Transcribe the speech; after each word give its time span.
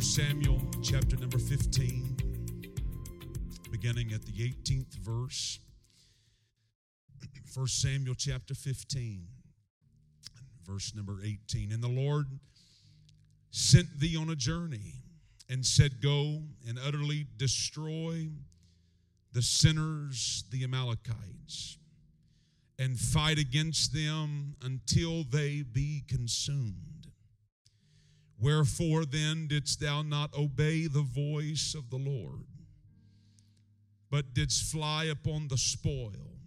1 0.00 0.04
Samuel 0.06 0.62
chapter 0.82 1.14
number 1.16 1.36
15, 1.36 2.16
beginning 3.70 4.14
at 4.14 4.24
the 4.24 4.32
18th 4.32 4.94
verse. 4.94 5.58
1 7.54 7.66
Samuel 7.66 8.14
chapter 8.16 8.54
15, 8.54 9.26
verse 10.64 10.94
number 10.96 11.18
18. 11.22 11.70
And 11.70 11.82
the 11.82 11.88
Lord 11.88 12.28
sent 13.50 14.00
thee 14.00 14.16
on 14.16 14.30
a 14.30 14.34
journey 14.34 15.02
and 15.50 15.66
said, 15.66 16.00
Go 16.00 16.44
and 16.66 16.78
utterly 16.82 17.26
destroy 17.36 18.30
the 19.34 19.42
sinners, 19.42 20.44
the 20.50 20.64
Amalekites, 20.64 21.76
and 22.78 22.98
fight 22.98 23.38
against 23.38 23.92
them 23.92 24.56
until 24.62 25.24
they 25.24 25.60
be 25.60 26.04
consumed. 26.08 26.99
Wherefore 28.40 29.04
then 29.04 29.48
didst 29.48 29.80
thou 29.80 30.00
not 30.00 30.34
obey 30.34 30.86
the 30.86 31.02
voice 31.02 31.74
of 31.74 31.90
the 31.90 31.98
Lord, 31.98 32.46
but 34.10 34.32
didst 34.32 34.72
fly 34.72 35.04
upon 35.04 35.48
the 35.48 35.58
spoil, 35.58 36.38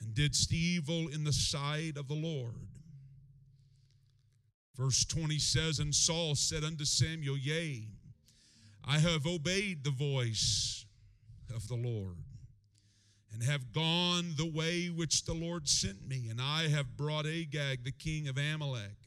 and 0.00 0.14
didst 0.14 0.52
evil 0.52 1.08
in 1.08 1.24
the 1.24 1.32
sight 1.32 1.96
of 1.96 2.08
the 2.08 2.14
Lord? 2.14 2.68
Verse 4.76 5.06
20 5.06 5.38
says, 5.38 5.78
And 5.78 5.94
Saul 5.94 6.34
said 6.34 6.62
unto 6.62 6.84
Samuel, 6.84 7.38
Yea, 7.38 7.88
I 8.84 8.98
have 8.98 9.26
obeyed 9.26 9.82
the 9.82 9.90
voice 9.90 10.84
of 11.54 11.68
the 11.68 11.76
Lord, 11.76 12.18
and 13.32 13.42
have 13.42 13.72
gone 13.72 14.34
the 14.36 14.50
way 14.50 14.88
which 14.88 15.24
the 15.24 15.32
Lord 15.32 15.68
sent 15.68 16.06
me, 16.06 16.28
and 16.28 16.38
I 16.38 16.68
have 16.68 16.98
brought 16.98 17.24
Agag, 17.24 17.84
the 17.84 17.92
king 17.92 18.28
of 18.28 18.36
Amalek 18.36 19.03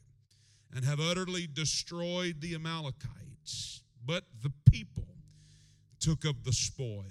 and 0.74 0.84
have 0.84 1.00
utterly 1.00 1.46
destroyed 1.46 2.40
the 2.40 2.54
Amalekites. 2.54 3.82
But 4.04 4.24
the 4.42 4.52
people 4.70 5.06
took 6.00 6.24
of 6.24 6.44
the 6.44 6.52
spoil, 6.52 7.04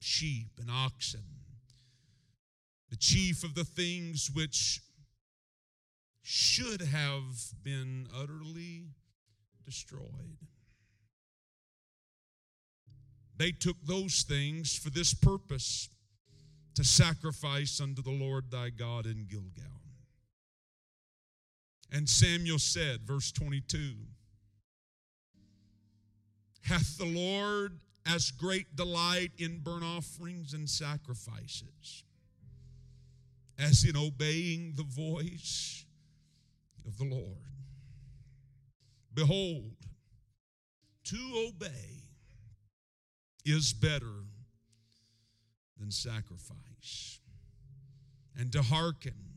sheep 0.00 0.48
and 0.60 0.70
oxen, 0.70 1.24
the 2.90 2.96
chief 2.96 3.44
of 3.44 3.54
the 3.54 3.64
things 3.64 4.30
which 4.32 4.80
should 6.22 6.80
have 6.80 7.24
been 7.62 8.06
utterly 8.14 8.84
destroyed. 9.64 10.38
They 13.36 13.50
took 13.50 13.76
those 13.84 14.22
things 14.22 14.76
for 14.76 14.90
this 14.90 15.14
purpose 15.14 15.88
to 16.74 16.84
sacrifice 16.84 17.80
unto 17.80 18.02
the 18.02 18.10
Lord 18.10 18.50
thy 18.50 18.70
God 18.70 19.06
in 19.06 19.26
Gilgal. 19.28 19.81
And 21.92 22.08
Samuel 22.08 22.58
said, 22.58 23.02
verse 23.02 23.30
22, 23.32 23.92
Hath 26.62 26.96
the 26.96 27.04
Lord 27.04 27.80
as 28.06 28.30
great 28.30 28.74
delight 28.74 29.32
in 29.36 29.58
burnt 29.58 29.84
offerings 29.84 30.54
and 30.54 30.68
sacrifices 30.68 32.04
as 33.58 33.84
in 33.84 33.94
obeying 33.94 34.72
the 34.76 34.84
voice 34.84 35.84
of 36.86 36.96
the 36.96 37.04
Lord? 37.04 37.36
Behold, 39.12 39.76
to 41.04 41.48
obey 41.48 42.04
is 43.44 43.74
better 43.74 44.24
than 45.78 45.90
sacrifice, 45.90 47.20
and 48.38 48.50
to 48.52 48.62
hearken 48.62 49.31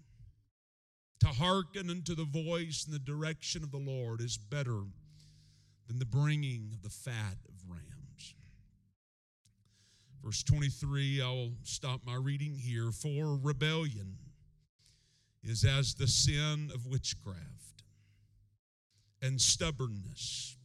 to 1.25 1.31
hearken 1.31 1.89
unto 1.89 2.13
the 2.13 2.25
voice 2.25 2.85
and 2.85 2.93
the 2.93 2.99
direction 2.99 3.63
of 3.63 3.71
the 3.71 3.79
Lord 3.79 4.21
is 4.21 4.37
better 4.37 4.81
than 5.87 5.97
the 5.97 6.05
bringing 6.05 6.69
of 6.71 6.83
the 6.83 6.89
fat 6.89 7.37
of 7.47 7.55
rams. 7.67 8.35
Verse 10.23 10.43
23, 10.43 11.23
I'll 11.23 11.53
stop 11.63 12.01
my 12.05 12.13
reading 12.13 12.55
here. 12.55 12.91
For 12.91 13.39
rebellion 13.41 14.17
is 15.43 15.63
as 15.63 15.95
the 15.95 16.05
sin 16.05 16.69
of 16.75 16.85
witchcraft, 16.85 17.83
and 19.19 19.41
stubbornness 19.41 20.57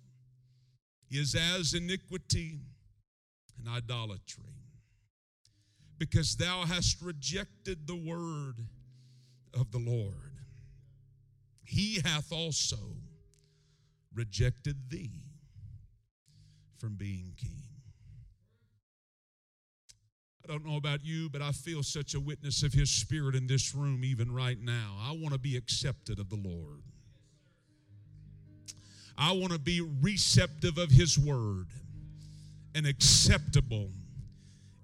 is 1.10 1.34
as 1.34 1.72
iniquity 1.72 2.58
and 3.58 3.66
idolatry. 3.66 4.44
Because 5.98 6.36
thou 6.36 6.66
hast 6.66 7.00
rejected 7.00 7.86
the 7.86 7.96
word 7.96 8.56
of 9.54 9.70
the 9.72 9.78
Lord 9.78 10.29
he 11.70 12.00
hath 12.04 12.32
also 12.32 12.78
rejected 14.12 14.90
thee 14.90 15.22
from 16.78 16.96
being 16.96 17.32
king. 17.36 17.62
I 20.42 20.50
don't 20.50 20.66
know 20.66 20.76
about 20.76 21.04
you, 21.04 21.30
but 21.30 21.42
I 21.42 21.52
feel 21.52 21.84
such 21.84 22.14
a 22.14 22.18
witness 22.18 22.64
of 22.64 22.72
His 22.72 22.90
Spirit 22.90 23.36
in 23.36 23.46
this 23.46 23.72
room 23.72 24.02
even 24.02 24.34
right 24.34 24.60
now. 24.60 24.96
I 25.00 25.12
want 25.12 25.32
to 25.32 25.38
be 25.38 25.56
accepted 25.56 26.18
of 26.18 26.28
the 26.28 26.40
Lord. 26.42 26.82
I 29.16 29.30
want 29.30 29.52
to 29.52 29.58
be 29.60 29.80
receptive 30.02 30.76
of 30.76 30.90
His 30.90 31.16
Word 31.16 31.68
and 32.74 32.84
acceptable 32.84 33.90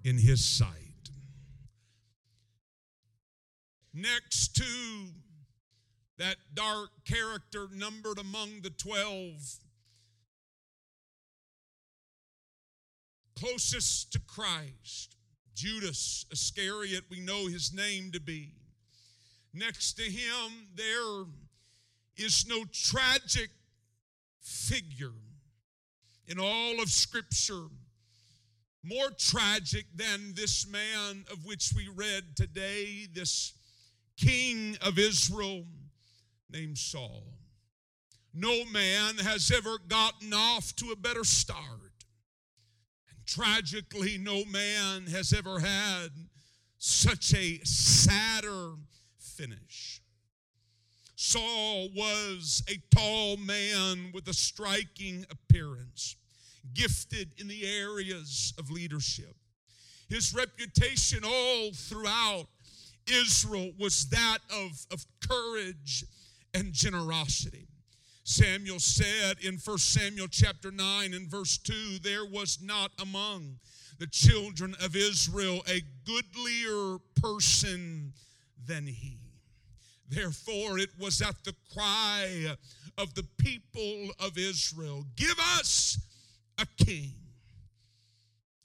in 0.05 0.17
His 0.17 0.45
sight. 0.45 0.69
Next 3.93 4.55
to 4.55 4.63
that 6.17 6.37
dark 6.53 6.89
character 7.05 7.67
numbered 7.73 8.17
among 8.17 8.61
the 8.61 8.69
12 8.69 9.59
closest 13.39 14.11
to 14.13 14.19
Christ. 14.19 15.15
Judas 15.53 16.25
Iscariot, 16.31 17.03
we 17.09 17.19
know 17.19 17.47
his 17.47 17.73
name 17.73 18.11
to 18.11 18.19
be. 18.19 18.53
Next 19.53 19.93
to 19.93 20.03
him, 20.03 20.67
there 20.75 21.25
is 22.15 22.45
no 22.47 22.63
tragic 22.71 23.49
figure 24.41 25.13
in 26.27 26.39
all 26.39 26.81
of 26.81 26.89
Scripture 26.89 27.67
more 28.83 29.09
tragic 29.17 29.85
than 29.95 30.33
this 30.33 30.67
man 30.67 31.25
of 31.31 31.45
which 31.45 31.73
we 31.75 31.89
read 31.89 32.23
today, 32.35 33.07
this 33.13 33.53
king 34.17 34.77
of 34.81 34.97
Israel 34.97 35.63
named 36.51 36.77
Saul. 36.77 37.23
No 38.33 38.65
man 38.65 39.17
has 39.17 39.51
ever 39.51 39.77
gotten 39.87 40.33
off 40.33 40.75
to 40.77 40.91
a 40.91 40.95
better 40.95 41.23
start. 41.23 42.05
And 43.09 43.25
tragically, 43.25 44.17
no 44.17 44.45
man 44.45 45.07
has 45.07 45.33
ever 45.33 45.59
had 45.59 46.09
such 46.77 47.33
a 47.33 47.59
sadder 47.63 48.73
finish. 49.19 50.01
Saul 51.15 51.89
was 51.95 52.61
a 52.69 52.77
tall 52.95 53.37
man 53.37 54.11
with 54.13 54.27
a 54.27 54.33
striking 54.33 55.25
appearance, 55.31 56.15
gifted 56.75 57.31
in 57.37 57.47
the 57.47 57.65
areas 57.65 58.53
of 58.59 58.69
leadership. 58.69 59.35
His 60.09 60.33
reputation 60.33 61.23
all 61.25 61.71
throughout 61.73 62.47
Israel 63.07 63.71
was 63.79 64.07
that 64.09 64.39
of, 64.51 64.85
of 64.91 65.05
courage 65.27 66.05
and 66.57 66.73
generosity. 66.73 67.67
Samuel 68.23 68.79
said 68.79 69.37
in 69.41 69.57
1 69.63 69.77
Samuel 69.77 70.27
chapter 70.29 70.71
9 70.71 71.13
and 71.13 71.27
verse 71.27 71.57
2 71.59 71.99
there 72.01 72.25
was 72.25 72.59
not 72.61 72.91
among 72.99 73.59
the 73.99 74.07
children 74.07 74.75
of 74.83 74.95
Israel 74.95 75.61
a 75.67 75.81
goodlier 76.05 76.97
person 77.21 78.11
than 78.65 78.87
he. 78.87 79.19
Therefore, 80.09 80.79
it 80.79 80.89
was 80.99 81.21
at 81.21 81.35
the 81.43 81.53
cry 81.73 82.55
of 82.97 83.13
the 83.13 83.25
people 83.37 84.09
of 84.19 84.37
Israel 84.37 85.05
Give 85.15 85.37
us 85.59 85.99
a 86.57 86.65
king. 86.83 87.13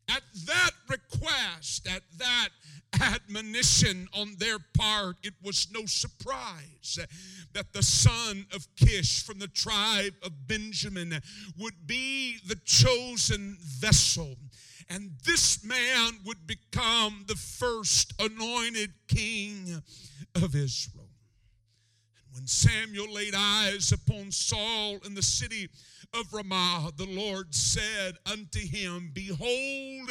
At 0.09 0.23
that 0.47 0.71
request, 0.89 1.87
at 1.87 2.03
that 2.19 2.49
admonition 3.01 4.09
on 4.13 4.37
their 4.39 4.59
part, 4.59 5.17
it 5.23 5.35
was 5.43 5.69
no 5.73 5.87
surprise 5.87 6.99
that 7.53 7.73
the 7.73 7.83
son 7.83 8.47
of 8.55 8.67
Kish 8.77 9.23
from 9.23 9.39
the 9.39 9.49
tribe 9.49 10.15
of 10.23 10.47
Benjamin 10.47 11.21
would 11.59 11.87
be 11.87 12.39
the 12.47 12.57
chosen 12.65 13.57
vessel. 13.61 14.37
And 14.89 15.13
this 15.25 15.65
man 15.65 16.19
would 16.25 16.47
become 16.47 17.25
the 17.27 17.37
first 17.37 18.13
anointed 18.19 18.93
king 19.09 19.83
of 20.35 20.55
Israel. 20.55 21.09
When 22.33 22.47
Samuel 22.47 23.13
laid 23.13 23.35
eyes 23.37 23.93
upon 23.93 24.33
Saul 24.33 24.99
in 25.05 25.15
the 25.15 25.23
city 25.23 25.69
of 26.15 26.33
Ramah, 26.33 26.93
the 26.97 27.07
Lord 27.07 27.55
said 27.55 28.15
unto 28.27 28.61
him, 28.61 29.11
Behold, 29.15 30.11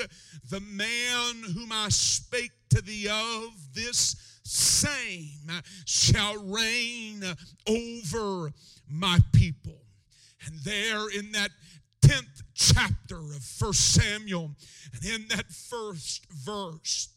the 0.50 0.60
man 0.62 1.44
whom 1.54 1.72
I 1.72 1.90
spake 1.90 2.52
to 2.72 2.82
thee 2.82 3.08
of, 3.08 3.74
this 3.74 4.16
same 4.44 5.52
shall 5.86 6.38
reign 6.44 7.24
over 7.68 8.52
my 8.90 9.20
people. 9.32 9.78
And 10.46 10.60
there 10.64 11.10
in 11.10 11.32
that 11.34 11.52
10th 12.04 12.42
chapter 12.56 13.18
of 13.18 13.44
First 13.44 13.94
Samuel, 13.94 14.52
and 14.94 15.06
in 15.06 15.28
that 15.30 15.52
first 15.52 16.26
verse, 16.32 17.10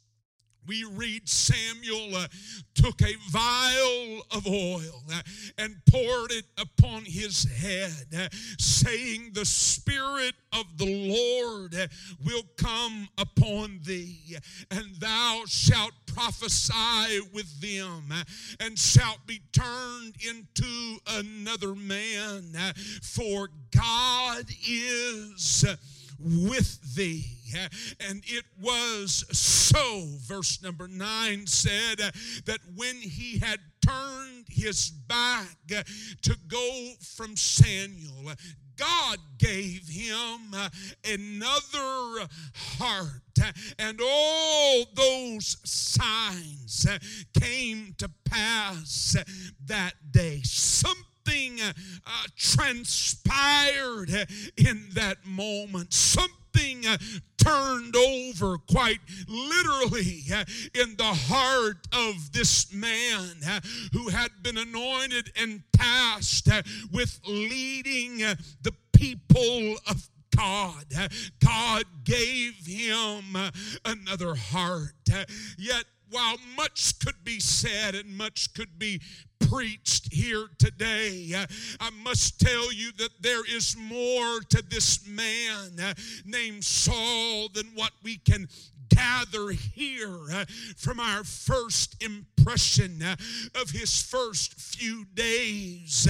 we 0.66 0.84
read 0.84 1.28
Samuel 1.28 2.16
uh, 2.16 2.26
took 2.74 3.02
a 3.02 3.14
vial 3.30 4.22
of 4.30 4.46
oil 4.46 5.02
uh, 5.12 5.22
and 5.58 5.76
poured 5.90 6.32
it 6.32 6.44
upon 6.58 7.04
his 7.04 7.44
head, 7.44 8.06
uh, 8.16 8.28
saying, 8.58 9.30
The 9.32 9.44
Spirit 9.44 10.34
of 10.52 10.78
the 10.78 10.86
Lord 10.86 11.74
uh, 11.74 11.86
will 12.24 12.44
come 12.56 13.08
upon 13.18 13.80
thee, 13.84 14.36
and 14.70 14.94
thou 14.96 15.42
shalt 15.46 15.92
prophesy 16.06 17.20
with 17.32 17.60
them, 17.60 18.04
uh, 18.12 18.24
and 18.60 18.78
shalt 18.78 19.26
be 19.26 19.40
turned 19.52 20.14
into 20.28 20.98
another 21.08 21.74
man, 21.74 22.52
uh, 22.58 22.72
for 23.02 23.48
God 23.76 24.44
is 24.68 25.64
with 26.20 26.94
thee. 26.94 27.43
And 28.08 28.22
it 28.26 28.44
was 28.60 29.24
so, 29.36 30.04
verse 30.26 30.62
number 30.62 30.88
nine 30.88 31.46
said, 31.46 31.98
that 32.44 32.60
when 32.74 32.96
he 32.96 33.38
had 33.38 33.60
turned 33.84 34.46
his 34.48 34.90
back 34.90 35.56
to 36.22 36.36
go 36.48 36.92
from 37.00 37.36
Samuel, 37.36 38.32
God 38.76 39.18
gave 39.38 39.88
him 39.88 40.54
another 41.04 42.28
heart. 42.54 43.20
And 43.78 44.00
all 44.02 44.84
those 44.94 45.56
signs 45.64 46.86
came 47.38 47.94
to 47.98 48.10
pass 48.24 49.16
that 49.66 49.94
day. 50.10 50.40
Something 50.42 51.60
uh, 51.60 51.72
transpired 52.36 54.10
in 54.56 54.88
that 54.94 55.24
moment. 55.24 55.92
Something 55.92 56.43
uh, 56.86 56.96
turned 57.38 57.96
over 57.96 58.56
quite 58.58 59.00
literally 59.28 60.22
uh, 60.32 60.44
in 60.74 60.96
the 60.96 61.04
heart 61.04 61.86
of 61.92 62.32
this 62.32 62.72
man 62.72 63.36
uh, 63.46 63.60
who 63.92 64.08
had 64.08 64.30
been 64.42 64.58
anointed 64.58 65.30
and 65.36 65.62
tasked 65.72 66.48
with 66.92 67.20
leading 67.26 68.18
the 68.18 68.72
people 68.92 69.76
of 69.88 70.08
God. 70.36 70.84
God 71.44 71.84
gave 72.04 72.54
him 72.66 73.36
another 73.84 74.34
heart. 74.34 74.92
Yet 75.58 75.84
while 76.10 76.36
much 76.56 76.98
could 77.00 77.24
be 77.24 77.40
said 77.40 77.94
and 77.94 78.16
much 78.16 78.52
could 78.54 78.78
be 78.78 79.00
preached 79.54 80.12
here 80.12 80.48
today, 80.58 81.32
I 81.78 81.90
must 82.02 82.40
tell 82.40 82.72
you 82.72 82.90
that 82.98 83.10
there 83.20 83.44
is 83.44 83.76
more 83.76 84.40
to 84.48 84.64
this 84.68 85.06
man 85.06 85.78
uh, 85.80 85.94
named 86.24 86.64
Saul 86.64 87.48
than 87.54 87.66
what 87.76 87.92
we 88.02 88.16
can 88.16 88.48
gather 88.88 89.50
here 89.50 90.18
uh, 90.32 90.44
from 90.76 90.98
our 90.98 91.22
first 91.22 92.02
impression 92.02 93.00
uh, 93.00 93.14
of 93.60 93.70
his 93.70 94.02
first 94.02 94.54
few 94.54 95.04
days 95.14 96.08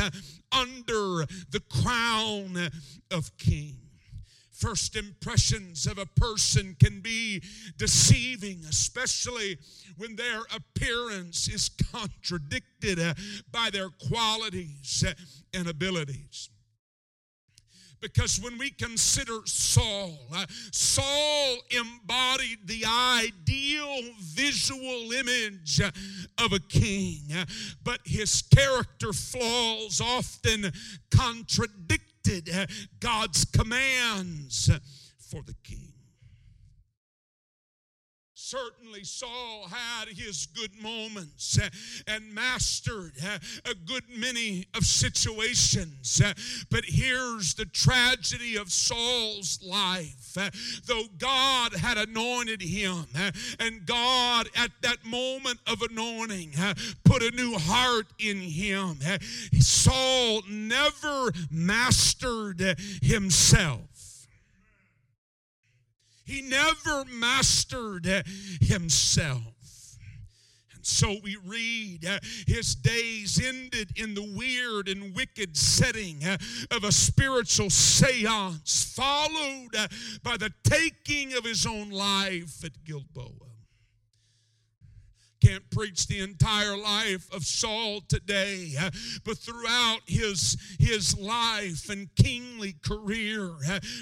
under 0.51 1.27
the 1.51 1.63
crown 1.69 2.71
of 3.11 3.37
king. 3.37 3.84
First 4.55 4.95
impressions 4.95 5.85
of 5.85 5.99
a 5.99 6.07
person 6.07 6.77
can 6.79 7.01
be 7.01 7.43
deceiving, 7.77 8.61
especially 8.69 9.59
when 9.97 10.15
their 10.15 10.43
appearance 10.55 11.49
is 11.49 11.71
contradicted 11.93 13.01
uh, 13.01 13.15
by 13.51 13.71
their 13.73 13.89
qualities 14.09 15.05
uh, 15.07 15.13
and 15.53 15.69
abilities. 15.69 16.51
Because 18.01 18.39
when 18.39 18.57
we 18.57 18.71
consider 18.71 19.41
Saul, 19.45 20.19
uh, 20.33 20.47
Saul 20.71 21.57
embodied 21.71 22.59
the 22.67 22.85
ideal 22.87 24.03
visual 24.21 25.11
image 25.11 25.81
of 25.81 26.53
a 26.53 26.61
king, 26.61 27.23
but 27.83 28.01
his 28.05 28.43
character 28.43 29.13
flaws 29.13 30.01
often 30.01 30.71
God's 33.01 33.45
commands 33.45 34.71
for 35.19 35.43
the 35.43 35.55
king. 35.63 35.94
Certainly, 38.55 39.03
Saul 39.03 39.67
had 39.69 40.09
his 40.09 40.47
good 40.47 40.71
moments 40.81 41.59
uh, 41.59 41.69
and 42.07 42.33
mastered 42.33 43.13
uh, 43.25 43.39
a 43.65 43.75
good 43.75 44.05
many 44.17 44.67
of 44.75 44.85
situations. 44.85 46.23
Uh, 46.25 46.35
but 46.71 46.85
here's 46.85 47.55
the 47.55 47.65
tragedy 47.65 48.57
of 48.57 48.71
Saul's 48.71 49.59
life. 49.61 50.37
Though 50.87 51.07
God 51.19 51.75
had 51.75 51.99
anointed 51.99 52.63
him, 52.63 53.07
and 53.59 53.85
God 53.87 54.49
at 54.55 54.71
that 54.83 55.05
moment 55.05 55.59
of 55.67 55.83
anointing 55.83 56.53
put 57.05 57.23
a 57.23 57.33
new 57.33 57.57
heart 57.59 58.07
in 58.21 58.37
him, 58.37 58.99
Saul 59.59 60.43
never 60.49 61.33
mastered 61.51 62.61
himself. 63.03 63.94
He 66.25 66.43
never 66.43 67.05
mastered 67.05 68.07
himself. 68.61 69.43
And 70.75 70.85
so 70.85 71.17
we 71.23 71.37
read 71.45 72.07
uh, 72.07 72.19
his 72.47 72.75
days 72.75 73.41
ended 73.45 73.91
in 73.97 74.15
the 74.15 74.35
weird 74.37 74.89
and 74.89 75.15
wicked 75.15 75.57
setting 75.57 76.25
uh, 76.25 76.39
of 76.71 76.85
a 76.85 76.93
spiritual 76.93 77.71
seance, 77.71 78.85
followed 78.85 79.75
uh, 79.77 79.89
by 80.23 80.37
the 80.37 80.53
taking 80.65 81.35
of 81.35 81.45
his 81.45 81.67
own 81.67 81.91
life 81.91 82.65
at 82.65 82.73
Gilboa 82.85 83.44
can't 85.45 85.69
preach 85.71 86.07
the 86.07 86.21
entire 86.21 86.77
life 86.77 87.27
of 87.33 87.45
Saul 87.45 88.01
today, 88.09 88.73
but 89.25 89.37
throughout 89.37 90.01
his, 90.07 90.57
his 90.79 91.19
life 91.19 91.91
and 91.91 92.09
kingly 92.17 92.75
career, 92.85 93.51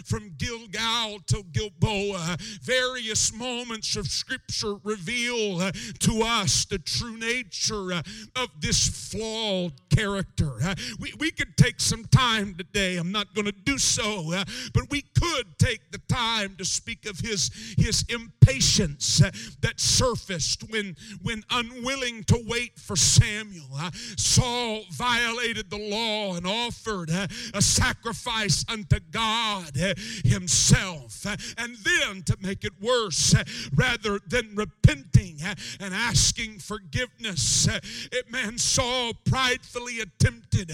from 0.05 0.35
Gilgal 0.39 1.19
to 1.27 1.43
Gilboa, 1.53 2.37
various 2.63 3.35
moments 3.35 3.97
of 3.97 4.07
Scripture 4.07 4.75
reveal 4.85 5.71
to 6.01 6.23
us 6.23 6.65
the 6.65 6.79
true 6.79 7.17
nature 7.17 7.93
of 7.93 8.49
this 8.61 9.11
flawed 9.11 9.73
character. 9.95 10.53
We, 11.01 11.13
we 11.19 11.31
could 11.31 11.57
take 11.57 11.81
some 11.81 12.05
time 12.05 12.55
today. 12.55 12.97
I'm 12.97 13.13
not 13.13 13.35
going 13.35 13.47
to 13.47 13.53
do 13.53 13.79
so, 13.79 14.33
but 14.73 14.91
we 14.91 15.03
could 15.19 15.59
take 15.59 15.91
the 15.91 16.01
time 16.09 16.55
to 16.59 16.65
speak 16.65 17.07
of 17.07 17.19
his, 17.19 17.51
his 17.77 18.05
impatience 18.09 19.19
that 19.61 19.81
surfaced 19.81 20.63
when, 20.71 20.97
when 21.23 21.32
when 21.33 21.45
unwilling 21.51 22.23
to 22.25 22.39
wait 22.47 22.79
for 22.79 22.95
Samuel, 22.95 23.65
uh, 23.75 23.91
Saul 24.19 24.83
violated 24.93 25.71
the 25.71 25.79
law 25.79 26.37
and 26.37 26.47
offered 26.47 27.11
uh, 27.11 27.27
a 27.55 27.63
sacrifice 27.63 28.67
unto 28.69 29.01
God 29.11 29.71
uh, 29.81 29.95
himself. 30.25 31.25
Uh, 31.25 31.37
and 31.57 31.77
then, 31.77 32.23
to 32.25 32.37
make 32.43 32.65
it 32.65 32.73
worse, 32.83 33.35
uh, 33.35 33.45
rather 33.75 34.21
than 34.29 34.55
repenting 34.55 35.39
uh, 35.43 35.55
and 35.81 35.95
asking 35.95 36.59
forgiveness, 36.59 37.67
it, 38.13 38.31
man, 38.31 38.59
Saul 38.59 39.13
pridefully 39.25 40.01
attempted 40.01 40.69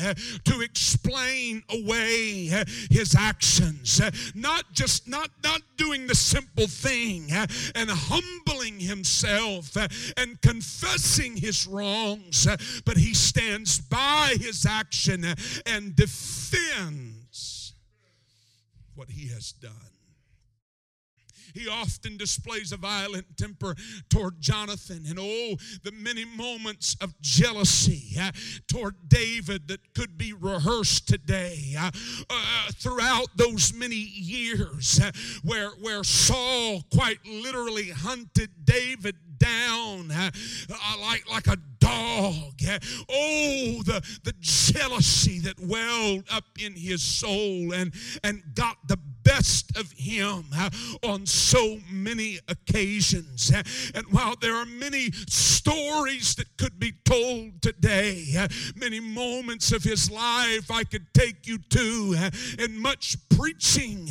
to 0.45 0.61
explain 0.61 1.62
away 1.71 2.65
his 2.91 3.15
actions. 3.17 4.00
Not 4.35 4.73
just 4.73 5.07
not, 5.07 5.31
not 5.45 5.62
doing 5.77 6.09
the 6.09 6.17
simple 6.17 6.67
thing 6.67 7.31
and 7.31 7.91
humbling 7.91 8.81
himself 8.81 9.77
and 10.17 10.41
confessing 10.49 11.37
his 11.37 11.67
wrongs, 11.67 12.47
but 12.85 12.97
he 12.97 13.12
stands 13.12 13.78
by 13.78 14.35
his 14.40 14.64
action 14.64 15.25
and 15.67 15.95
defends 15.95 17.75
what 18.95 19.11
he 19.11 19.28
has 19.28 19.52
done. 19.52 19.73
He 21.55 21.69
often 21.69 22.17
displays 22.17 22.73
a 22.73 22.76
violent 22.76 23.37
temper 23.37 23.75
toward 24.09 24.40
Jonathan, 24.40 25.05
and 25.09 25.19
oh, 25.19 25.57
the 25.83 25.93
many 25.93 26.25
moments 26.25 26.97
of 27.00 27.19
jealousy 27.21 28.19
uh, 28.21 28.31
toward 28.69 28.95
David 29.09 29.69
that 29.69 29.95
could 29.95 30.17
be 30.17 30.33
rehearsed 30.33 31.09
today. 31.09 31.75
Uh, 31.78 31.90
uh, 32.31 32.71
throughout 32.75 33.28
those 33.37 33.75
many 33.75 33.97
years, 33.97 35.00
uh, 35.02 35.11
where, 35.43 35.71
where 35.81 36.05
Saul 36.05 36.83
quite 36.93 37.19
literally 37.26 37.90
hunted 37.90 38.50
David 38.64 39.17
down 39.38 40.11
uh, 40.11 40.30
like, 41.00 41.28
like 41.30 41.47
a 41.47 41.57
dog. 41.78 42.61
Oh, 43.09 43.83
the, 43.85 44.02
the 44.25 44.35
jealousy 44.40 45.38
that 45.40 45.59
welled 45.61 46.25
up 46.30 46.45
in 46.61 46.75
his 46.75 47.02
soul 47.02 47.73
and, 47.73 47.92
and 48.23 48.42
got 48.54 48.76
the 48.88 48.99
best 49.29 49.77
of 49.77 49.93
him 49.93 50.45
uh, 50.57 50.71
on 51.03 51.27
so 51.27 51.79
many 51.91 52.39
occasions. 52.49 53.53
Uh, 53.55 53.63
and 53.95 54.07
while 54.11 54.35
there 54.41 54.55
are 54.55 54.65
many 54.65 55.11
stories 55.29 56.35
that 56.37 56.47
could 56.57 56.79
be 56.79 56.93
told 57.05 57.61
today, 57.61 58.25
uh, 58.39 58.49
many 58.75 59.01
moments 59.01 59.71
of 59.73 59.83
his 59.83 60.11
life 60.11 60.71
I 60.71 60.85
could 60.85 61.07
take 61.13 61.47
you 61.47 61.59
to, 61.59 62.31
and 62.59 62.79
much 62.79 63.17
preaching 63.29 64.09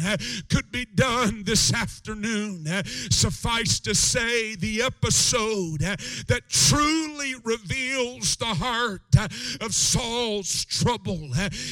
could 0.50 0.72
be 0.72 0.86
done 0.86 1.44
this 1.44 1.74
afternoon. 1.74 2.66
Suffice 3.10 3.80
to 3.82 3.96
say, 3.96 4.56
the 4.56 4.84
episode 4.84 5.82
that 6.28 6.44
truly 6.50 7.34
reveals 7.44 8.36
the 8.36 8.46
heart 8.46 9.02
of 9.62 9.74
Saul's 9.74 10.64
trouble 10.66 11.30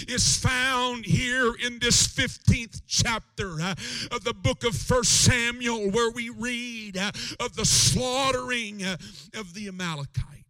is 0.07 0.37
found 0.37 1.05
here 1.05 1.53
in 1.65 1.79
this 1.79 2.07
15th 2.07 2.81
chapter 2.87 3.34
Uh, 3.37 3.75
of 4.11 4.23
the 4.23 4.33
book 4.33 4.63
of 4.63 4.73
First 4.75 5.25
Samuel, 5.25 5.91
where 5.91 6.09
we 6.09 6.29
read 6.29 6.97
uh, 6.97 7.11
of 7.39 7.55
the 7.55 7.65
slaughtering 7.65 8.81
uh, 8.83 8.95
of 9.33 9.53
the 9.53 9.67
Amalekites 9.67 10.44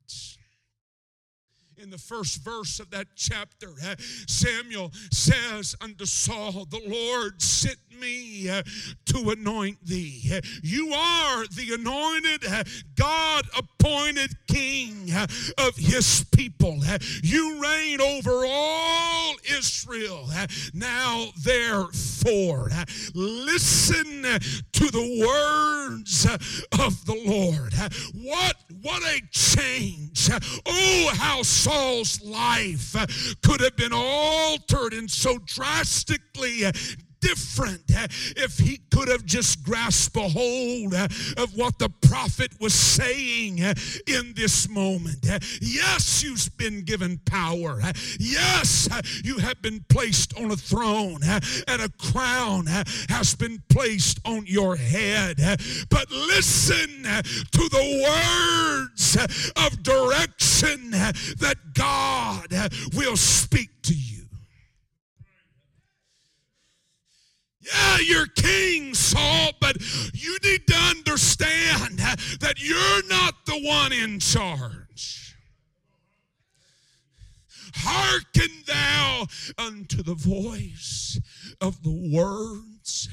in 1.77 1.89
the 1.89 1.98
first 1.98 2.44
verse 2.44 2.79
of 2.79 2.89
that 2.91 3.08
chapter, 3.15 3.70
eh, 3.84 3.96
Samuel 4.27 4.91
says 5.12 5.75
unto 5.82 6.05
Saul, 6.05 6.65
The 6.65 6.82
Lord 6.88 7.41
sent 7.41 7.77
me 8.00 8.50
uh, 8.50 8.63
to 9.05 9.29
anoint 9.29 9.86
thee. 9.86 10.22
Eh, 10.32 10.41
you 10.63 10.94
are 10.94 11.46
the 11.48 11.74
anointed, 11.74 12.46
God 12.96 13.46
appointed 13.58 14.32
king 14.48 15.12
of 15.58 15.75
his 15.75 16.25
people. 16.36 16.82
You 17.24 17.62
reign 17.62 18.01
over 18.01 18.46
all 18.46 19.36
Israel. 19.50 20.29
Now, 20.74 21.27
therefore, 21.44 22.70
listen 23.13 24.24
to 24.24 24.91
the 24.91 25.25
words 25.27 26.25
of 26.25 27.05
the 27.05 27.22
Lord. 27.25 27.74
What, 28.13 28.55
what 28.86 29.01
a 29.01 29.20
change. 29.32 30.30
Oh, 30.63 31.12
how 31.15 31.42
Saul's 31.42 32.22
life 32.22 32.94
could 33.42 33.60
have 33.62 33.75
been 33.75 33.94
altered 33.94 34.94
and 34.94 35.10
so 35.10 35.39
drastically 35.39 36.65
different 37.25 37.82
eh, 37.96 38.08
if 38.38 38.58
he 38.58 38.79
could 38.91 39.08
have 39.08 39.25
just 39.25 39.63
grasped 39.63 40.15
a 40.15 40.22
hold 40.22 40.94
eh, 40.94 41.08
of 41.38 41.55
what 41.55 41.79
the 41.79 41.89
prophet 42.08 42.51
was 42.60 42.74
saying 42.74 43.62
eh, 43.62 43.74
in 44.05 44.34
this 44.36 44.70
moment. 44.70 45.25
Yes, 45.60 46.24
you've 46.24 46.55
been 46.58 46.84
given 46.84 47.20
power. 47.25 47.82
Yes, 48.20 48.88
you 49.24 49.39
have 49.39 49.60
been 49.62 49.84
placed 49.89 50.38
on 50.38 50.51
a 50.51 50.55
throne 50.55 51.22
and 51.24 51.82
a 51.82 51.89
crown 51.98 52.67
has 53.10 53.36
been 53.36 53.62
placed 53.70 54.20
on 54.25 54.46
your 54.46 54.75
head. 54.75 55.38
But 55.89 56.12
listen 56.12 57.03
to 57.03 57.70
the 57.70 58.88
words 58.88 59.17
of 59.55 59.82
direction 59.82 60.91
that 60.91 61.55
God 61.74 62.53
will 62.94 63.17
speak 63.17 63.70
to 63.84 63.94
you. 63.94 64.14
Yeah, 67.65 67.98
you're 68.05 68.27
king, 68.27 68.93
Saul, 68.93 69.51
but 69.60 69.77
you 70.13 70.38
need 70.43 70.67
to 70.67 70.75
understand 70.75 72.00
that 72.39 72.55
you're 72.57 73.07
not 73.07 73.45
the 73.45 73.60
one 73.63 73.91
in 73.91 74.19
charge. 74.19 75.36
Hearken 77.75 78.63
thou 78.67 79.27
unto 79.57 80.03
the 80.03 80.15
voice 80.15 81.19
of 81.60 81.81
the 81.84 82.12
words 82.13 83.10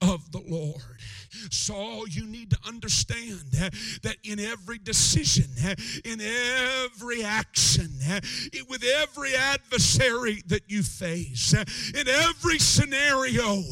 of 0.00 0.32
the 0.32 0.42
Lord. 0.48 1.01
Saul, 1.50 2.06
you 2.08 2.26
need 2.26 2.50
to 2.50 2.58
understand 2.66 3.44
eh, 3.58 3.70
that 4.02 4.16
in 4.24 4.38
every 4.40 4.78
decision, 4.78 5.46
eh, 5.62 5.74
in 6.04 6.20
every 6.20 7.22
action, 7.24 7.90
eh, 8.06 8.20
with 8.68 8.84
every 8.84 9.34
adversary 9.34 10.42
that 10.46 10.62
you 10.68 10.82
face, 10.82 11.52
in 11.52 12.08
every 12.08 12.58
scenario 12.58 13.62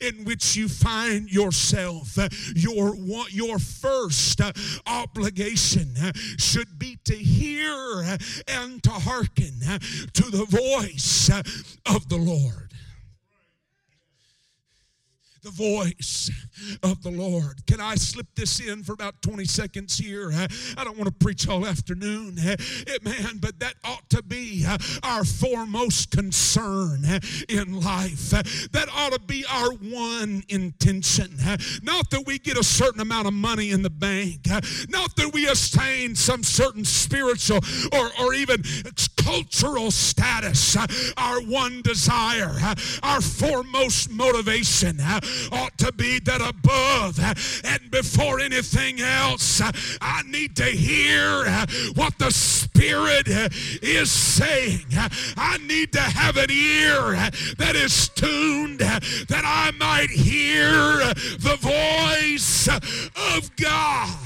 in 0.00 0.24
which 0.24 0.56
you 0.56 0.68
find 0.68 1.30
yourself, 1.30 2.18
your, 2.54 2.96
your 3.30 3.58
first 3.58 4.40
obligation 4.86 5.94
should 6.38 6.78
be 6.78 6.98
to 7.04 7.14
hear 7.14 8.18
and 8.48 8.82
to 8.82 8.90
hearken 8.90 9.60
to 10.12 10.30
the 10.30 10.44
voice 10.46 11.28
of 11.86 12.08
the 12.08 12.16
Lord 12.16 12.70
the 15.42 15.50
voice 15.50 16.30
of 16.82 17.02
the 17.02 17.10
Lord. 17.10 17.66
Can 17.66 17.80
I 17.80 17.94
slip 17.94 18.26
this 18.34 18.60
in 18.60 18.82
for 18.82 18.92
about 18.92 19.20
20 19.22 19.44
seconds 19.44 19.96
here? 19.96 20.30
I 20.32 20.84
don't 20.84 20.96
want 20.96 21.06
to 21.06 21.24
preach 21.24 21.48
all 21.48 21.66
afternoon, 21.66 22.36
eh, 22.38 22.56
eh, 22.86 22.98
man, 23.02 23.38
but 23.40 23.58
that 23.60 23.74
ought 23.84 24.08
to 24.10 24.22
be 24.22 24.64
eh, 24.66 24.76
our 25.02 25.24
foremost 25.24 26.10
concern 26.10 27.04
in 27.48 27.80
life. 27.80 28.30
That 28.30 28.88
ought 28.94 29.12
to 29.12 29.20
be 29.20 29.44
our 29.50 29.72
one 29.72 30.42
intention. 30.48 31.36
Not 31.82 32.10
that 32.10 32.24
we 32.26 32.38
get 32.38 32.58
a 32.58 32.64
certain 32.64 33.00
amount 33.00 33.26
of 33.26 33.34
money 33.34 33.70
in 33.70 33.82
the 33.82 33.90
bank, 33.90 34.46
not 34.88 35.16
that 35.16 35.30
we 35.32 35.48
attain 35.48 36.14
some 36.14 36.42
certain 36.42 36.84
spiritual 36.84 37.60
or, 37.92 38.10
or 38.20 38.34
even 38.34 38.62
cultural 39.16 39.90
status. 39.90 40.76
Our 41.16 41.40
one 41.42 41.82
desire, 41.82 42.56
our 43.02 43.20
foremost 43.20 44.10
motivation 44.10 44.98
ought 45.52 45.76
to 45.78 45.92
be 45.92 46.18
that 46.20 46.40
above 46.40 47.18
and 47.64 47.90
before 47.90 48.40
anything 48.40 49.00
else, 49.00 49.60
I 50.00 50.22
need 50.26 50.56
to 50.56 50.64
hear 50.64 51.44
what 51.94 52.18
the 52.18 52.30
Spirit 52.30 53.28
is 53.82 54.10
saying. 54.10 54.86
I 55.36 55.58
need 55.66 55.92
to 55.92 56.00
have 56.00 56.36
an 56.36 56.50
ear 56.50 57.30
that 57.58 57.76
is 57.76 58.08
tuned 58.10 58.80
that 58.80 59.42
I 59.44 59.72
might 59.78 60.10
hear 60.10 60.98
the 61.38 61.56
voice 61.60 62.68
of 62.68 63.56
God. 63.56 64.16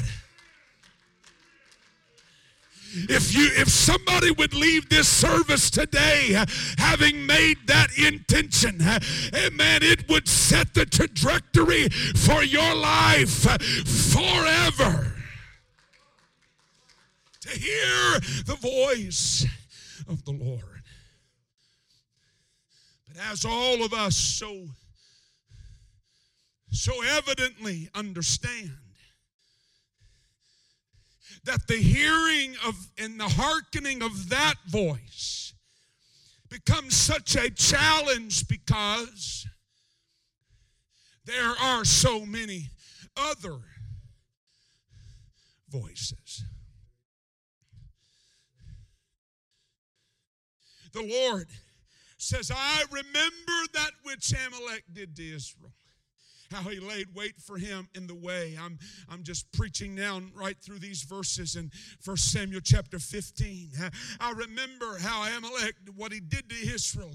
If 2.97 3.35
you 3.35 3.51
if 3.57 3.69
somebody 3.69 4.31
would 4.31 4.55
leave 4.55 4.89
this 4.89 5.09
service 5.09 5.71
today 5.71 6.45
having 6.79 7.27
made 7.27 7.57
that 7.67 7.97
intention, 7.99 8.81
eh, 8.81 8.99
amen, 9.35 9.83
it 9.83 10.09
would 10.09 10.29
set 10.29 10.75
the 10.75 10.87
trajectory 10.87 11.89
for 11.89 12.45
your 12.45 12.75
life 12.75 13.43
forever. 14.13 15.13
To 17.41 17.51
hear 17.51 18.21
the 18.47 18.57
voice 18.61 19.45
of 20.09 20.25
the 20.25 20.33
Lord. 20.33 20.83
But 23.09 23.23
as 23.31 23.45
all 23.45 23.85
of 23.85 23.93
us 23.93 24.17
so 24.17 24.69
so 26.71 26.93
evidently 27.03 27.89
understand 27.95 28.73
that 31.45 31.67
the 31.67 31.77
hearing 31.77 32.55
of 32.67 32.75
and 32.99 33.19
the 33.19 33.29
hearkening 33.29 34.03
of 34.03 34.29
that 34.29 34.55
voice 34.69 35.55
becomes 36.49 36.95
such 36.95 37.35
a 37.35 37.51
challenge 37.51 38.47
because 38.49 39.47
there 41.25 41.55
are 41.61 41.85
so 41.85 42.25
many 42.25 42.71
other 43.17 43.59
voices. 45.69 46.45
The 50.93 51.03
Lord 51.03 51.49
says, 52.19 52.53
I 52.55 52.85
remember 52.91 53.73
that 53.73 53.91
which 54.05 54.33
Amalek 54.33 54.85
did 54.93 55.17
to 55.17 55.35
Israel 55.35 55.73
how 56.51 56.63
he 56.69 56.79
laid 56.79 57.09
wait 57.15 57.35
for 57.41 57.57
him 57.57 57.89
in 57.95 58.07
the 58.07 58.15
way. 58.15 58.57
I'm, 58.61 58.79
I'm 59.11 59.23
just 59.23 59.51
preaching 59.53 59.95
now 59.95 60.21
right 60.35 60.57
through 60.61 60.79
these 60.79 61.03
verses 61.03 61.57
in 61.57 61.71
1 62.05 62.17
Samuel 62.17 62.61
chapter 62.63 62.99
15. 62.99 63.71
I 64.21 64.31
remember 64.33 64.99
how 64.99 65.25
Amalek, 65.37 65.75
what 65.97 66.13
he 66.13 66.21
did 66.21 66.49
to 66.49 66.57
Israel, 66.57 67.13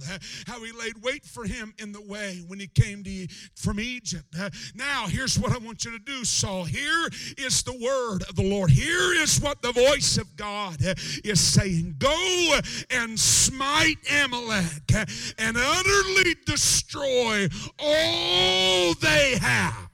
how 0.48 0.64
he 0.64 0.72
laid 0.72 1.02
wait 1.02 1.26
for 1.26 1.46
him 1.46 1.74
in 1.80 1.92
the 1.92 2.02
way 2.02 2.44
when 2.48 2.60
he 2.60 2.68
came 2.68 3.04
to, 3.04 3.28
from 3.56 3.80
Egypt. 3.80 4.36
Now, 4.76 5.08
here's 5.08 5.38
what 5.38 5.52
I 5.52 5.58
want 5.58 5.86
you 5.86 5.92
to 5.92 6.00
do, 6.00 6.24
Saul. 6.26 6.66
Here 6.66 7.10
is 7.38 7.64
the 7.64 7.74
word 7.74 8.24
of 8.30 8.36
the 8.36 8.48
Lord. 8.48 8.72
Here 8.72 9.14
is 9.22 9.40
what 9.42 9.62
the 9.62 9.72
voice 9.72 10.18
of 10.18 10.36
God 10.36 10.78
is 11.24 11.40
saying 11.40 11.96
Go 11.98 12.60
and 12.90 13.20
smite 13.20 13.98
Amalek 14.24 15.08
and 15.38 15.58
utterly 15.58 16.36
destroy 16.46 17.48
all 17.78 18.94
they 18.96 19.19
have. 19.36 19.90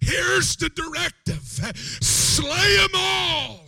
Here's 0.00 0.56
the 0.56 0.68
directive 0.68 1.42
slay 2.02 2.76
them 2.76 2.90
all 2.94 3.60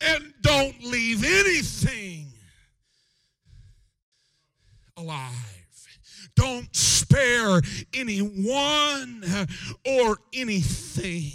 and 0.00 0.32
don't 0.40 0.82
leave 0.82 1.24
anything 1.24 2.26
alive. 4.96 5.55
Don't 6.36 6.74
spare 6.74 7.60
anyone 7.94 9.24
or 9.84 10.18
anything. 10.32 11.32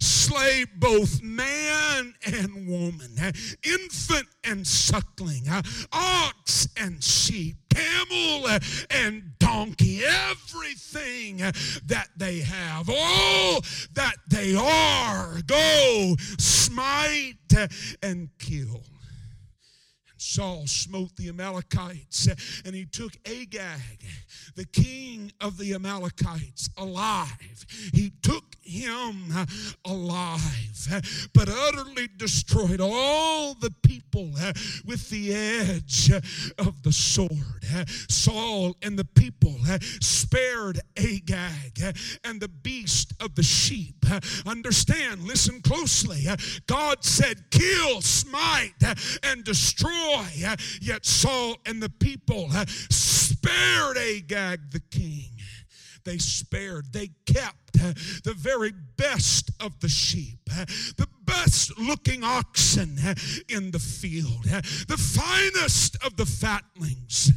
Slay 0.00 0.64
both 0.76 1.22
man 1.22 2.14
and 2.24 2.66
woman, 2.66 3.14
infant 3.62 4.28
and 4.44 4.66
suckling, 4.66 5.44
ox 5.92 6.68
and 6.76 7.02
sheep, 7.02 7.56
camel 7.70 8.48
and 8.90 9.38
donkey, 9.38 10.02
everything 10.04 11.38
that 11.86 12.08
they 12.16 12.40
have, 12.40 12.88
all 12.88 13.60
that 13.94 14.16
they 14.28 14.54
are. 14.54 15.40
Go 15.46 16.16
smite 16.38 17.36
and 18.02 18.28
kill. 18.38 18.82
Saul 20.22 20.66
smote 20.66 21.16
the 21.16 21.28
Amalekites 21.28 22.28
and 22.64 22.74
he 22.74 22.86
took 22.86 23.12
Agag, 23.26 24.06
the 24.54 24.64
king 24.64 25.32
of 25.40 25.58
the 25.58 25.74
Amalekites, 25.74 26.70
alive. 26.78 27.66
He 27.92 28.12
took 28.22 28.44
him 28.62 29.32
alive, 29.84 31.02
but 31.34 31.48
utterly 31.48 32.08
destroyed 32.16 32.80
all 32.80 33.54
the 33.54 33.72
people 33.82 34.30
with 34.86 35.10
the 35.10 35.34
edge 35.34 36.10
of 36.56 36.82
the 36.82 36.92
sword. 36.92 37.90
Saul 38.08 38.76
and 38.80 38.96
the 38.98 39.04
people 39.04 39.56
spared 40.00 40.80
Agag 40.96 41.96
and 42.24 42.40
the 42.40 42.48
beast 42.48 43.12
of 43.20 43.34
the 43.34 43.42
sheep. 43.42 43.96
Understand, 44.46 45.22
listen 45.22 45.60
closely. 45.62 46.26
God 46.66 47.04
said, 47.04 47.50
Kill, 47.50 48.00
smite, 48.00 48.74
and 49.24 49.42
destroy. 49.44 50.11
Eh, 50.20 50.56
yet 50.80 51.04
Saul 51.04 51.56
and 51.66 51.82
the 51.82 51.88
people 51.88 52.48
eh, 52.54 52.64
spared 52.68 53.96
Agag 53.96 54.70
the 54.70 54.82
king. 54.90 55.30
They 56.04 56.18
spared, 56.18 56.92
they 56.92 57.10
kept 57.26 57.80
eh, 57.80 57.92
the 58.24 58.34
very 58.36 58.72
best 58.96 59.50
of 59.60 59.78
the 59.80 59.88
sheep, 59.88 60.40
the 60.96 61.06
best 61.24 61.78
looking 61.78 62.24
oxen 62.24 62.98
in 63.48 63.70
the 63.70 63.78
field, 63.78 64.44
the 64.44 64.96
finest 64.98 65.96
of 66.04 66.16
the 66.16 66.24
fatlings, 66.24 67.30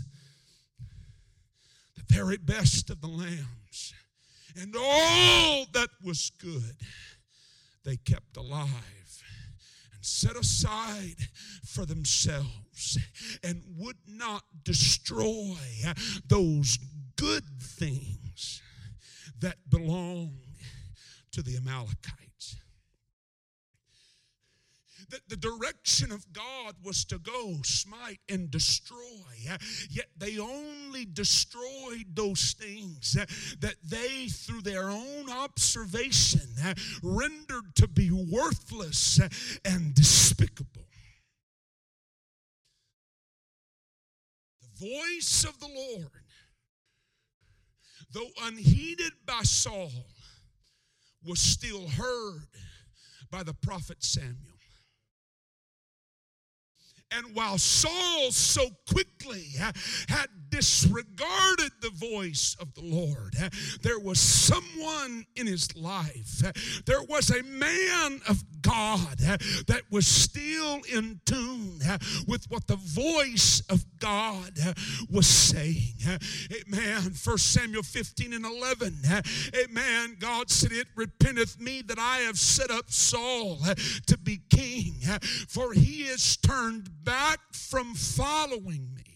the 1.96 2.14
very 2.14 2.38
best 2.38 2.90
of 2.90 3.02
the 3.02 3.08
lambs, 3.08 3.94
and 4.60 4.76
all 4.76 5.66
that 5.74 5.90
was 6.04 6.32
good 6.40 6.76
they 7.84 7.98
kept 7.98 8.36
alive 8.36 9.05
set 10.06 10.36
aside 10.36 11.16
for 11.64 11.86
themselves 11.86 12.98
and 13.44 13.64
would 13.78 13.98
not 14.08 14.44
destroy 14.64 15.56
those 16.28 16.78
good 17.16 17.44
things 17.60 18.62
that 19.40 19.58
belong 19.70 20.38
to 21.32 21.42
the 21.42 21.58
Amalekites. 21.58 22.25
That 25.10 25.22
the 25.28 25.38
direction 25.38 26.12
of 26.12 26.32
God 26.34 26.76
was 26.84 27.06
to 27.06 27.20
go 27.20 27.58
smite 27.64 28.20
and 28.30 28.50
destroy, 28.50 28.98
yet 29.90 30.08
they 30.18 30.40
only 30.40 31.06
destroyed 31.06 32.06
those 32.14 32.54
things 32.54 33.14
that 33.60 33.76
they, 33.84 34.28
through 34.28 34.62
their 34.62 34.90
own 34.90 35.30
observation, 35.30 36.50
rendered 37.04 37.76
to 37.76 37.88
be 37.88 38.10
worthless 38.12 39.20
and 39.64 39.94
despicable. 39.94 40.88
The 44.62 44.88
voice 44.88 45.44
of 45.44 45.60
the 45.60 45.68
Lord 45.68 46.26
though 48.16 48.30
unheeded 48.44 49.12
by 49.26 49.42
Saul, 49.44 49.92
was 51.24 51.40
still 51.40 51.88
heard 51.88 52.48
by 53.30 53.44
the 53.44 53.54
prophet 53.54 54.04
Samuel. 54.04 54.55
And 57.12 57.36
while 57.36 57.58
Saul 57.58 58.32
so 58.32 58.70
quickly 58.92 59.54
had 60.08 60.28
disregarded 60.56 61.72
the 61.82 61.90
voice 61.90 62.56
of 62.62 62.74
the 62.76 62.82
Lord, 62.82 63.36
there 63.82 64.00
was 64.00 64.20
someone 64.20 65.26
in 65.36 65.48
his 65.48 65.76
life, 65.76 66.84
there 66.86 67.04
was 67.04 67.30
a 67.30 67.44
man 67.44 68.22
of 68.30 68.42
God 68.62 69.18
that 69.68 69.82
was 69.92 70.08
still 70.08 70.80
in 70.92 71.20
tune 71.26 71.80
with 72.28 72.46
what 72.50 72.68
the 72.68 72.78
voice 72.78 73.62
of 73.70 73.84
God 74.00 74.58
was 75.12 75.28
saying. 75.28 75.94
Amen. 76.52 77.12
First 77.12 77.52
Samuel 77.52 77.84
15 77.84 78.34
and 78.34 78.46
11. 78.46 78.96
Amen. 79.62 80.16
God 80.20 80.50
said, 80.50 80.72
It 80.72 80.88
repenteth 80.96 81.60
me 81.60 81.82
that 81.84 82.00
I 82.00 82.20
have 82.20 82.40
set 82.40 82.72
up 82.72 82.90
Saul 82.90 83.60
to 84.08 84.18
be 84.18 84.40
king, 84.50 84.96
for 85.50 85.74
he 85.74 86.04
is 86.04 86.38
turned 86.38 86.90
back 87.04 87.40
from 87.52 87.94
following 87.94 88.90
me. 88.96 89.15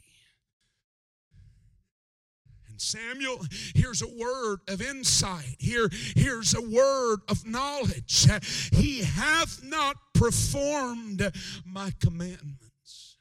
Samuel, 2.81 3.45
here's 3.75 4.01
a 4.01 4.07
word 4.07 4.59
of 4.67 4.81
insight. 4.81 5.55
Here, 5.59 5.89
here's 6.15 6.53
a 6.53 6.61
word 6.61 7.19
of 7.27 7.45
knowledge. 7.45 8.27
He 8.71 9.03
hath 9.03 9.63
not 9.63 9.97
performed 10.13 11.31
my 11.65 11.91
commandments. 11.99 13.17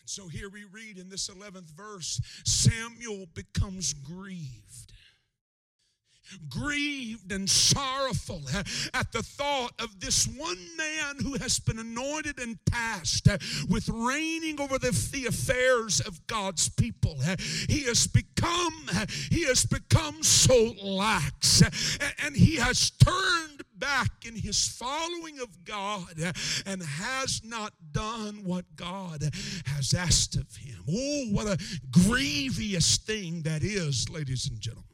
And 0.00 0.08
so 0.08 0.28
here 0.28 0.48
we 0.48 0.64
read 0.64 0.98
in 0.98 1.08
this 1.08 1.28
11th 1.28 1.70
verse 1.70 2.20
Samuel 2.44 3.26
becomes 3.34 3.92
grieved 3.92 4.91
grieved 6.48 7.32
and 7.32 7.48
sorrowful 7.48 8.42
eh, 8.54 8.62
at 8.94 9.12
the 9.12 9.22
thought 9.22 9.72
of 9.78 10.00
this 10.00 10.26
one 10.26 10.66
man 10.76 11.16
who 11.20 11.34
has 11.34 11.58
been 11.58 11.78
anointed 11.78 12.38
and 12.38 12.58
tasked 12.66 13.28
eh, 13.28 13.38
with 13.68 13.88
reigning 13.88 14.60
over 14.60 14.78
the, 14.78 14.90
the 15.12 15.26
affairs 15.26 16.00
of 16.00 16.26
God's 16.26 16.68
people. 16.68 17.16
Eh. 17.24 17.36
He 17.68 17.84
has 17.84 18.06
become, 18.06 18.88
he 19.30 19.44
has 19.46 19.64
become 19.64 20.22
so 20.22 20.74
lax 20.82 21.62
and 22.24 22.36
he 22.36 22.56
has 22.56 22.90
turned 22.90 23.62
back 23.82 24.24
in 24.24 24.36
his 24.36 24.68
following 24.68 25.40
of 25.40 25.64
God 25.64 26.14
and 26.66 26.82
has 26.82 27.42
not 27.44 27.72
done 27.90 28.44
what 28.44 28.64
God 28.76 29.22
has 29.66 29.92
asked 29.92 30.36
of 30.36 30.54
him. 30.54 30.78
Oh, 30.88 31.26
what 31.32 31.46
a 31.48 31.58
grievous 31.90 32.98
thing 32.98 33.42
that 33.42 33.64
is, 33.64 34.08
ladies 34.08 34.48
and 34.48 34.60
gentlemen. 34.60 34.91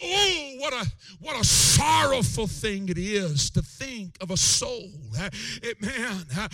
Oh, 0.00 0.54
what 0.58 0.72
a 0.72 0.86
what 1.20 1.40
a 1.40 1.44
sorrowful 1.44 2.46
thing 2.46 2.88
it 2.88 2.98
is 2.98 3.50
to 3.50 3.62
think 3.62 4.16
of 4.20 4.30
a 4.30 4.36
soul, 4.36 4.92
eh, 5.18 5.28
eh, 5.64 5.72
man, 5.80 6.24
eh, 6.38 6.48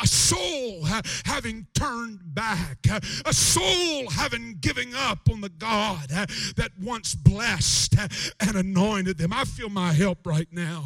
a 0.00 0.06
soul 0.06 0.84
having 1.24 1.66
turned 1.74 2.20
back, 2.34 2.78
a 3.26 3.32
soul 3.32 4.08
having 4.10 4.58
given 4.60 4.94
up 4.94 5.28
on 5.28 5.40
the 5.40 5.48
God 5.48 6.08
that 6.08 6.70
once 6.80 7.16
blessed 7.16 7.96
and 8.38 8.54
anointed 8.54 9.18
them. 9.18 9.32
I 9.32 9.44
feel 9.44 9.70
my 9.70 9.92
help 9.92 10.24
right 10.24 10.48
now. 10.52 10.84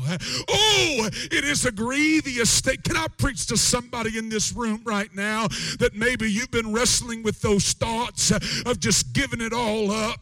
Oh, 0.49 1.09
it 1.13 1.45
is 1.45 1.67
a 1.67 1.73
grievous 1.73 2.61
thing. 2.61 2.79
Can 2.85 2.97
I 2.97 3.09
preach 3.19 3.47
to 3.49 3.59
somebody 3.59 4.17
in 4.17 4.31
this 4.31 4.53
room 4.55 4.81
right 4.85 5.15
now 5.15 5.49
that 5.79 5.95
maybe 5.95 6.31
you've 6.31 6.51
been 6.51 6.73
wrestling 6.73 7.23
with 7.23 7.43
those 7.43 7.75
thoughts 7.75 8.31
of 8.31 8.81
just 8.81 9.13
giving 9.13 9.43
it 9.43 9.53
all 9.53 9.91
up, 9.91 10.21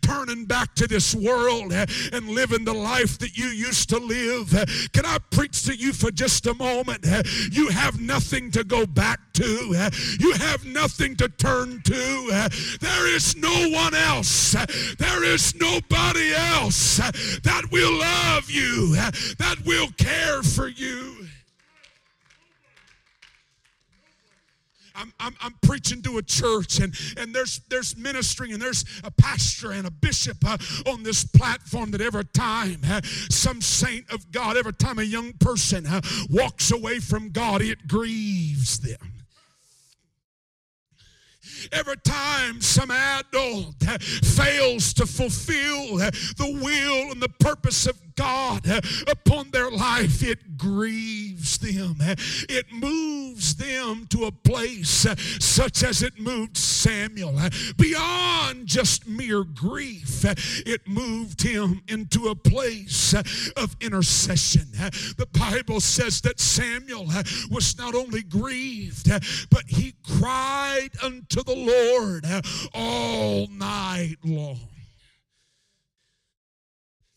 turning 0.00 0.46
back 0.46 0.74
to 0.76 0.86
this 0.86 1.14
world 1.14 1.25
Eh, 1.26 1.86
and 2.12 2.28
living 2.28 2.64
the 2.64 2.72
life 2.72 3.18
that 3.18 3.36
you 3.36 3.46
used 3.46 3.88
to 3.88 3.98
live. 3.98 4.50
Can 4.92 5.04
I 5.04 5.18
preach 5.30 5.64
to 5.64 5.74
you 5.74 5.92
for 5.92 6.12
just 6.12 6.46
a 6.46 6.54
moment? 6.54 7.04
Eh, 7.04 7.22
you 7.50 7.68
have 7.68 8.00
nothing 8.00 8.50
to 8.52 8.62
go 8.62 8.86
back 8.86 9.18
to, 9.34 9.74
eh, 9.76 9.90
you 10.20 10.32
have 10.32 10.64
nothing 10.64 11.16
to 11.16 11.28
turn 11.28 11.82
to. 11.82 12.48
There 12.80 13.14
is 13.14 13.36
no 13.36 13.70
one 13.70 13.94
else, 13.94 14.52
there 14.98 15.24
is 15.24 15.54
nobody 15.56 16.32
else 16.32 16.98
that 16.98 17.62
will 17.72 17.98
love 17.98 18.48
you, 18.48 18.94
that 18.94 19.56
will 19.64 19.88
care 19.96 20.42
for 20.44 20.68
you. 20.68 21.26
I'm, 24.96 25.12
I'm, 25.20 25.34
I'm 25.40 25.54
preaching 25.62 26.02
to 26.02 26.18
a 26.18 26.22
church 26.22 26.80
and, 26.80 26.94
and 27.16 27.34
there's, 27.34 27.60
there's 27.68 27.96
ministry 27.96 28.52
and 28.52 28.60
there's 28.60 28.84
a 29.04 29.10
pastor 29.10 29.72
and 29.72 29.86
a 29.86 29.90
bishop 29.90 30.38
uh, 30.46 30.56
on 30.86 31.02
this 31.02 31.24
platform 31.24 31.90
that 31.92 32.00
every 32.00 32.24
time 32.24 32.80
uh, 32.88 33.00
some 33.30 33.60
saint 33.60 34.10
of 34.10 34.32
God, 34.32 34.56
every 34.56 34.72
time 34.72 34.98
a 34.98 35.02
young 35.02 35.32
person 35.34 35.86
uh, 35.86 36.00
walks 36.30 36.70
away 36.72 36.98
from 36.98 37.30
God, 37.30 37.62
it 37.62 37.86
grieves 37.86 38.80
them. 38.80 39.12
Every 41.72 41.96
time 42.04 42.60
some 42.60 42.90
adult 42.90 43.82
fails 43.82 44.92
to 44.94 45.06
fulfill 45.06 45.96
the 45.96 46.60
will 46.62 47.12
and 47.12 47.20
the 47.20 47.30
purpose 47.40 47.86
of 47.86 47.98
God 48.16 48.66
upon 49.06 49.50
their 49.50 49.70
life, 49.70 50.22
it 50.22 50.56
grieves 50.56 51.58
them. 51.58 51.96
It 52.00 52.72
moves 52.72 53.56
them 53.56 54.06
to 54.10 54.24
a 54.24 54.32
place 54.32 55.06
such 55.38 55.82
as 55.82 56.02
it 56.02 56.18
moved 56.18 56.56
Samuel. 56.56 57.38
Beyond 57.76 58.66
just 58.66 59.06
mere 59.06 59.44
grief, 59.44 60.24
it 60.66 60.88
moved 60.88 61.42
him 61.42 61.82
into 61.88 62.28
a 62.28 62.34
place 62.34 63.14
of 63.56 63.76
intercession. 63.80 64.68
The 64.72 65.28
Bible 65.32 65.80
says 65.80 66.20
that 66.22 66.40
Samuel 66.40 67.06
was 67.50 67.76
not 67.78 67.94
only 67.94 68.22
grieved, 68.22 69.10
but 69.50 69.64
he 69.66 69.94
cried 70.18 70.90
unto 71.02 71.42
the 71.42 71.54
Lord 71.54 72.26
all 72.74 73.46
night 73.48 74.16
long 74.24 74.75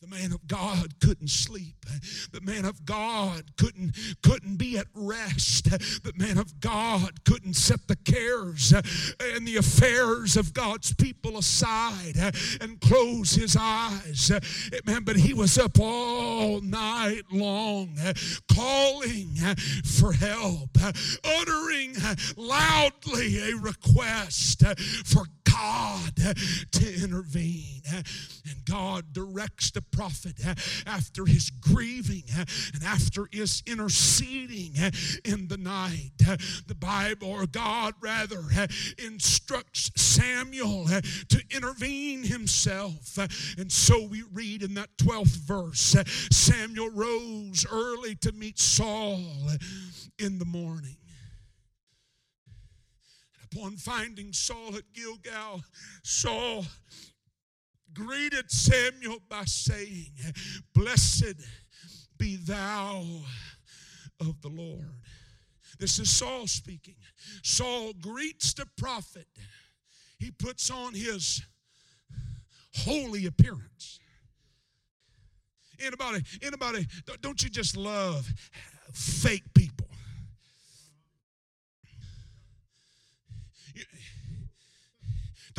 man 0.10 0.32
of 0.32 0.48
God 0.48 1.00
couldn't 1.00 1.30
sleep. 1.30 1.86
The 2.32 2.42
man 2.42 2.66
of 2.66 2.86
God 2.86 3.56
couldn't, 3.58 3.96
couldn't 4.24 4.58
be 4.58 4.78
at 4.78 4.88
rest. 4.94 5.70
The 5.70 6.14
man 6.16 6.38
of 6.38 6.60
God 6.60 7.24
couldn't 7.26 7.56
set 7.56 7.88
the 7.88 7.96
cares 7.96 8.74
and 8.74 9.48
the 9.48 9.58
affairs 9.58 10.36
of 10.36 10.54
God's 10.54 10.94
people 10.94 11.38
aside 11.38 12.34
and 12.62 12.82
close 12.82 13.34
his 13.34 13.56
eyes. 13.60 14.32
Man, 14.86 15.04
but 15.04 15.18
he 15.18 15.34
was 15.34 15.58
up 15.58 15.80
all 15.80 16.62
night 16.62 17.24
long 17.32 17.98
calling 18.54 19.36
for 19.84 20.14
help, 20.14 20.78
uttering 21.24 21.96
loudly 22.36 23.52
a 23.52 23.56
request 23.56 24.64
for 25.06 25.26
God 25.52 26.16
to 26.72 27.04
intervene. 27.04 27.82
And 27.92 28.66
God 28.66 29.14
directs 29.14 29.72
the 29.72 29.82
prophet 29.82 30.36
after 30.86 31.26
his 31.26 31.50
grieving 31.50 32.24
and 32.38 32.84
after 32.84 33.28
his 33.32 33.64
interceding 33.66 34.74
in 35.26 35.48
the 35.48 35.58
night. 35.58 36.12
The 36.68 36.76
Bible, 36.76 37.30
or 37.30 37.48
God 37.48 37.96
rather, 38.02 38.44
instructs 38.98 39.92
Samuel 39.96 40.88
to 40.88 41.44
intervene 41.50 42.24
himself. 42.24 43.18
And 43.58 43.72
so 43.72 44.06
we 44.06 44.24
read 44.32 44.64
in 44.64 44.76
that 44.76 44.90
12th 44.98 45.38
verse 45.38 45.96
Samuel 46.32 46.90
rose 46.92 47.66
early 47.72 48.16
to 48.16 48.32
meet 48.32 48.60
Saul 48.60 49.24
in 50.18 50.40
the 50.40 50.46
morning 50.46 50.99
upon 53.52 53.78
finding 53.78 54.34
Saul 54.34 54.76
at 54.76 54.94
Gilgal, 54.94 55.64
Saul 56.04 56.66
greeted 57.94 58.52
Samuel 58.52 59.20
by 59.30 59.46
saying, 59.46 60.12
Blessed 60.74 61.36
be 62.18 62.36
thou 62.38 63.04
of 64.20 64.42
the 64.42 64.50
Lord. 64.50 64.86
This 65.80 66.00
is 66.00 66.10
Saul 66.10 66.48
speaking. 66.48 66.96
Saul 67.42 67.94
greets 67.94 68.54
the 68.54 68.66
prophet. 68.78 69.28
He 70.20 70.32
puts 70.32 70.70
on 70.70 70.94
his 70.94 71.42
holy 72.76 73.26
appearance. 73.26 74.00
Anybody, 75.80 76.24
anybody, 76.42 76.86
don't 77.22 77.42
you 77.42 77.50
just 77.50 77.78
love 77.78 78.30
fake 78.92 79.54
people? 79.54 79.89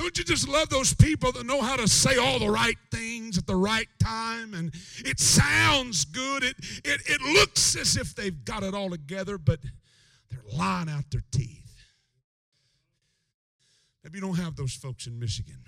Don't 0.01 0.17
you 0.17 0.25
just 0.25 0.49
love 0.49 0.71
those 0.71 0.95
people 0.95 1.31
that 1.33 1.45
know 1.45 1.61
how 1.61 1.77
to 1.77 1.87
say 1.87 2.17
all 2.17 2.39
the 2.39 2.49
right 2.49 2.79
things 2.91 3.37
at 3.37 3.47
the 3.47 3.55
right 3.55 3.87
time? 4.03 4.55
And 4.55 4.73
it 5.05 5.21
sounds 5.21 6.07
good. 6.07 6.43
It, 6.43 6.57
it, 6.87 7.03
it 7.05 7.21
looks 7.21 7.77
as 7.77 7.99
if 7.99 8.15
they've 8.15 8.43
got 8.47 8.63
it 8.63 8.73
all 8.73 8.89
together, 8.89 9.37
but 9.37 9.61
they're 10.31 10.41
lying 10.57 10.89
out 10.89 11.05
their 11.11 11.23
teeth. 11.31 11.85
Maybe 14.03 14.17
you 14.17 14.23
don't 14.23 14.37
have 14.37 14.57
those 14.57 14.73
folks 14.73 15.07
in 15.07 15.19
Michigan. 15.19 15.59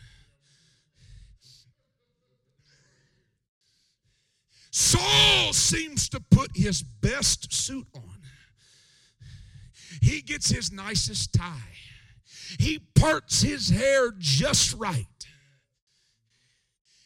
Saul 4.71 5.53
seems 5.53 6.09
to 6.09 6.21
put 6.31 6.57
his 6.57 6.83
best 6.83 7.53
suit 7.53 7.87
on. 7.95 8.23
He 10.01 10.23
gets 10.23 10.49
his 10.49 10.73
nicest 10.73 11.35
tie. 11.35 11.77
He 12.59 12.79
parts 12.79 13.43
his 13.43 13.69
hair 13.71 14.13
just 14.19 14.75
right. 14.75 15.07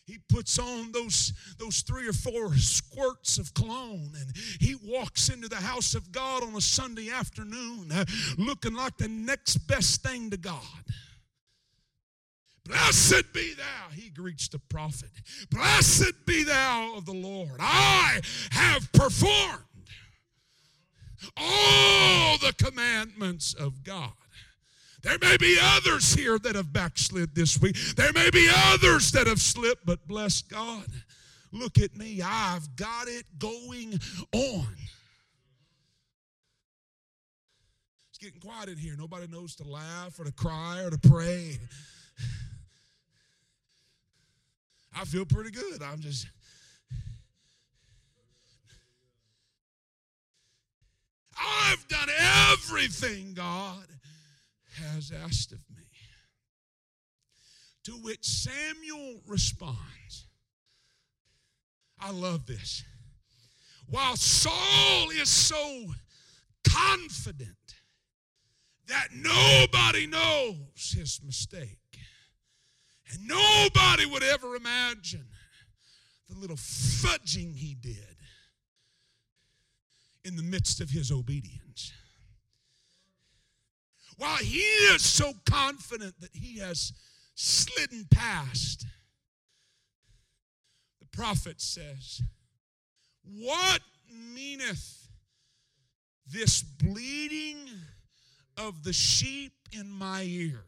He 0.06 0.18
puts 0.28 0.58
on 0.58 0.92
those, 0.92 1.32
those 1.58 1.80
three 1.80 2.08
or 2.08 2.12
four 2.12 2.54
squirts 2.56 3.38
of 3.38 3.52
cologne 3.54 4.12
and 4.14 4.36
he 4.60 4.76
walks 4.84 5.28
into 5.28 5.48
the 5.48 5.56
house 5.56 5.96
of 5.96 6.12
God 6.12 6.44
on 6.44 6.54
a 6.54 6.60
Sunday 6.60 7.10
afternoon 7.10 7.90
uh, 7.92 8.04
looking 8.38 8.74
like 8.74 8.96
the 8.98 9.08
next 9.08 9.56
best 9.66 10.04
thing 10.04 10.30
to 10.30 10.36
God. 10.36 10.62
Blessed 12.64 13.32
be 13.32 13.54
thou, 13.54 13.90
he 13.94 14.10
greets 14.10 14.48
the 14.48 14.58
prophet. 14.58 15.10
Blessed 15.50 16.24
be 16.24 16.44
thou 16.44 16.94
of 16.96 17.04
the 17.04 17.12
Lord. 17.12 17.58
I 17.58 18.20
have 18.52 18.90
performed 18.92 19.64
all 21.36 22.38
the 22.38 22.52
commandments 22.58 23.54
of 23.54 23.82
God. 23.82 24.12
There 25.06 25.18
may 25.22 25.36
be 25.36 25.56
others 25.62 26.12
here 26.14 26.36
that 26.40 26.56
have 26.56 26.72
backslid 26.72 27.32
this 27.32 27.60
week. 27.60 27.76
There 27.94 28.12
may 28.12 28.28
be 28.30 28.50
others 28.52 29.12
that 29.12 29.28
have 29.28 29.40
slipped, 29.40 29.86
but 29.86 30.04
bless 30.08 30.42
God. 30.42 30.84
Look 31.52 31.78
at 31.78 31.94
me. 31.94 32.20
I've 32.24 32.74
got 32.74 33.06
it 33.06 33.24
going 33.38 34.00
on. 34.32 34.66
It's 38.10 38.18
getting 38.20 38.40
quiet 38.40 38.68
in 38.68 38.78
here. 38.78 38.96
Nobody 38.98 39.28
knows 39.28 39.54
to 39.56 39.62
laugh 39.62 40.18
or 40.18 40.24
to 40.24 40.32
cry 40.32 40.82
or 40.82 40.90
to 40.90 40.98
pray. 40.98 41.60
I 44.92 45.04
feel 45.04 45.24
pretty 45.24 45.52
good. 45.52 45.84
I'm 45.84 46.00
just. 46.00 46.26
I've 51.38 51.86
done 51.86 52.08
everything, 52.50 53.34
God 53.34 53.86
has 54.76 55.12
asked 55.12 55.52
of 55.52 55.64
me. 55.76 55.84
To 57.84 57.92
which 57.92 58.24
Samuel 58.24 59.20
responds, 59.26 60.26
I 62.00 62.10
love 62.10 62.46
this. 62.46 62.84
While 63.88 64.16
Saul 64.16 65.10
is 65.10 65.28
so 65.28 65.84
confident 66.68 67.56
that 68.88 69.08
nobody 69.14 70.06
knows 70.06 70.94
his 70.96 71.20
mistake, 71.24 71.78
and 73.12 73.26
nobody 73.26 74.06
would 74.06 74.24
ever 74.24 74.56
imagine 74.56 75.26
the 76.28 76.36
little 76.36 76.56
fudging 76.56 77.54
he 77.54 77.76
did 77.80 78.16
in 80.24 80.34
the 80.34 80.42
midst 80.42 80.80
of 80.80 80.90
his 80.90 81.12
obedience. 81.12 81.65
While 84.18 84.38
he 84.38 84.60
is 84.60 85.02
so 85.02 85.32
confident 85.44 86.14
that 86.20 86.30
he 86.32 86.58
has 86.58 86.92
slidden 87.34 88.06
past, 88.10 88.86
the 91.00 91.06
prophet 91.12 91.60
says, 91.60 92.22
What 93.24 93.80
meaneth 94.34 95.08
this 96.30 96.62
bleating 96.62 97.58
of 98.56 98.84
the 98.84 98.92
sheep 98.92 99.52
in 99.72 99.90
my 99.90 100.22
ears? 100.22 100.62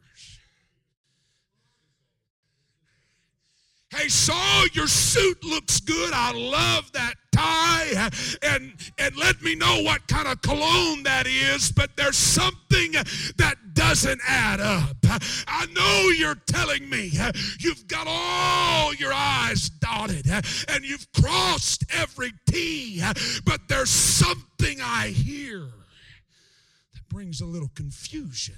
Hey, 3.89 4.07
Saul, 4.07 4.67
your 4.73 4.87
suit 4.87 5.43
looks 5.43 5.79
good. 5.79 6.13
I 6.13 6.31
love 6.31 6.91
that 6.91 7.15
tie. 7.31 8.09
And, 8.43 8.73
and 8.99 9.15
let 9.17 9.41
me 9.41 9.55
know 9.55 9.81
what 9.81 10.07
kind 10.07 10.27
of 10.27 10.41
cologne 10.43 11.03
that 11.03 11.25
is, 11.25 11.71
but 11.71 11.95
there's 11.95 12.17
something 12.17 12.58
that 13.37 13.55
doesn't 13.73 14.21
add 14.27 14.59
up. 14.59 14.97
I 15.47 15.65
know 15.73 16.09
you're 16.17 16.35
telling 16.35 16.89
me 16.89 17.11
you've 17.59 17.87
got 17.87 18.05
all 18.07 18.93
your 18.93 19.11
I's 19.13 19.69
dotted 19.69 20.27
and 20.27 20.83
you've 20.83 21.11
crossed 21.11 21.83
every 21.93 22.31
T, 22.45 23.01
but 23.45 23.67
there's 23.67 23.89
something 23.89 24.79
I 24.81 25.07
hear 25.07 25.59
that 25.59 27.09
brings 27.09 27.41
a 27.41 27.45
little 27.45 27.71
confusion 27.75 28.55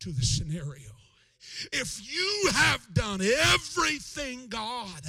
to 0.00 0.10
the 0.10 0.24
scenario. 0.24 0.90
If 1.72 2.00
you 2.12 2.50
have 2.52 2.86
done 2.92 3.20
everything 3.22 4.48
God 4.48 5.00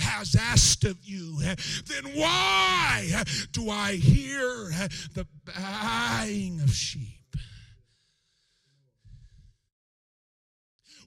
has 0.00 0.34
asked 0.34 0.84
of 0.84 0.96
you, 1.02 1.38
then 1.38 2.12
why 2.14 3.22
do 3.52 3.70
I 3.70 3.92
hear 3.92 4.72
the 5.14 5.26
baying 5.44 6.60
of 6.60 6.70
sheep? 6.70 7.21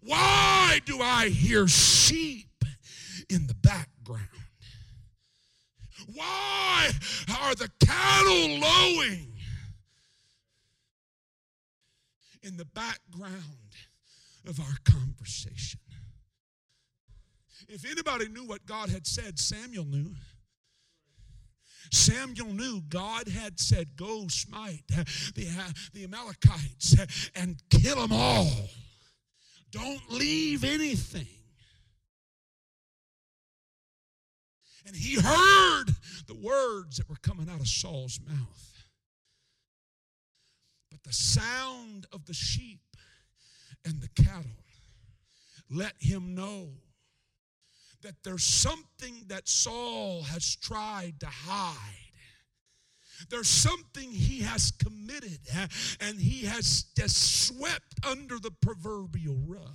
Why 0.06 0.80
do 0.86 1.02
I 1.02 1.30
hear 1.30 1.68
sheep 1.68 2.64
in 3.30 3.48
the 3.48 3.56
background? 3.56 4.22
Why 6.14 6.92
are 7.42 7.56
the 7.56 7.72
cattle 7.84 8.60
lowing 8.60 9.34
in 12.44 12.58
the 12.58 12.66
background 12.66 13.34
of 14.48 14.60
our 14.60 14.78
conversation? 14.84 15.80
If 17.68 17.90
anybody 17.90 18.28
knew 18.28 18.46
what 18.46 18.66
God 18.68 18.90
had 18.90 19.08
said, 19.08 19.40
Samuel 19.40 19.86
knew. 19.86 20.12
Samuel 21.92 22.54
knew 22.54 22.82
God 22.90 23.28
had 23.28 23.60
said, 23.60 23.96
Go 23.96 24.28
smite 24.28 24.84
the, 24.88 25.74
the 25.94 26.04
Amalekites 26.04 27.32
and 27.36 27.62
kill 27.70 27.96
them 27.96 28.12
all. 28.12 28.52
Don't 29.76 30.10
leave 30.10 30.64
anything. 30.64 31.28
And 34.88 34.96
he 34.96 35.16
heard 35.16 35.88
the 36.28 36.34
words 36.34 36.96
that 36.98 37.10
were 37.10 37.18
coming 37.22 37.50
out 37.50 37.60
of 37.60 37.68
Saul's 37.68 38.22
mouth. 38.26 38.86
But 40.90 41.04
the 41.04 41.12
sound 41.12 42.06
of 42.14 42.26
the 42.26 42.34
sheep 42.34 42.80
and 43.84 44.02
the 44.02 44.24
cattle 44.24 44.64
let 45.70 45.94
him 46.00 46.36
know 46.36 46.70
that 48.02 48.16
there's 48.24 48.46
something 48.46 49.26
that 49.28 49.50
Saul 49.50 50.24
has 50.24 50.56
tried 50.56 51.20
to 51.20 51.28
hide. 51.28 52.05
There's 53.30 53.48
something 53.48 54.12
he 54.12 54.42
has 54.42 54.72
committed 54.72 55.40
eh, 55.54 55.68
and 56.02 56.20
he 56.20 56.46
has 56.46 56.86
just 56.98 57.48
swept 57.48 57.96
under 58.06 58.40
the 58.40 58.52
proverbial 58.52 59.38
rug. 59.48 59.72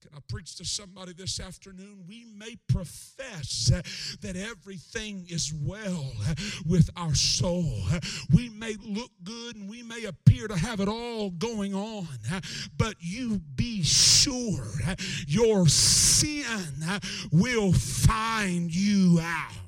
Can 0.00 0.16
I 0.16 0.20
preach 0.28 0.56
to 0.56 0.64
somebody 0.64 1.12
this 1.12 1.40
afternoon? 1.40 2.04
We 2.08 2.24
may 2.24 2.56
profess 2.68 3.70
eh, 3.74 3.82
that 4.22 4.36
everything 4.36 5.26
is 5.28 5.52
well 5.52 6.12
eh, 6.28 6.34
with 6.66 6.88
our 6.96 7.14
soul. 7.14 7.82
We 8.32 8.48
may 8.48 8.76
look 8.82 9.10
good 9.24 9.56
and 9.56 9.68
we 9.68 9.82
may 9.82 10.04
appear 10.04 10.48
to 10.48 10.56
have 10.56 10.80
it 10.80 10.88
all 10.88 11.30
going 11.30 11.74
on, 11.74 12.06
but 12.76 12.94
you 13.00 13.40
be 13.56 13.82
sure 13.82 14.66
your 15.26 15.66
sin 15.68 16.44
will 17.32 17.72
find 17.72 18.74
you 18.74 19.20
out. 19.20 19.67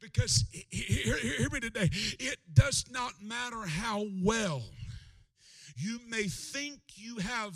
Because 0.00 0.44
hear, 0.70 1.16
hear 1.16 1.50
me 1.50 1.60
today, 1.60 1.90
it 1.92 2.38
does 2.54 2.84
not 2.90 3.12
matter 3.22 3.62
how 3.66 4.06
well 4.22 4.62
you 5.76 6.00
may 6.08 6.24
think 6.24 6.80
you 6.94 7.16
have 7.18 7.54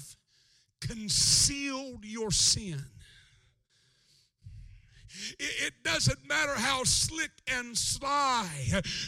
concealed 0.80 2.04
your 2.04 2.30
sin. 2.30 2.80
It 5.38 5.74
doesn't 5.84 6.26
matter 6.26 6.54
how 6.54 6.84
slick 6.84 7.30
and 7.46 7.76
sly 7.76 8.48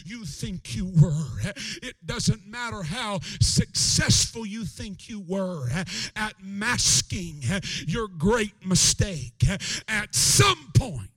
you 0.05 0.23
think 0.25 0.75
you 0.75 0.91
were. 1.01 1.51
It 1.81 1.95
doesn't 2.05 2.45
matter 2.47 2.83
how 2.83 3.19
successful 3.41 4.45
you 4.45 4.65
think 4.65 5.09
you 5.09 5.19
were 5.19 5.67
at 6.15 6.33
masking 6.41 7.41
your 7.87 8.07
great 8.07 8.65
mistake. 8.65 9.43
At 9.87 10.13
some 10.13 10.71
point, 10.77 11.09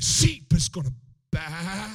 the 0.00 0.06
sheep 0.06 0.52
is 0.54 0.68
going 0.68 0.86
to 0.86 0.92
baa 1.30 1.90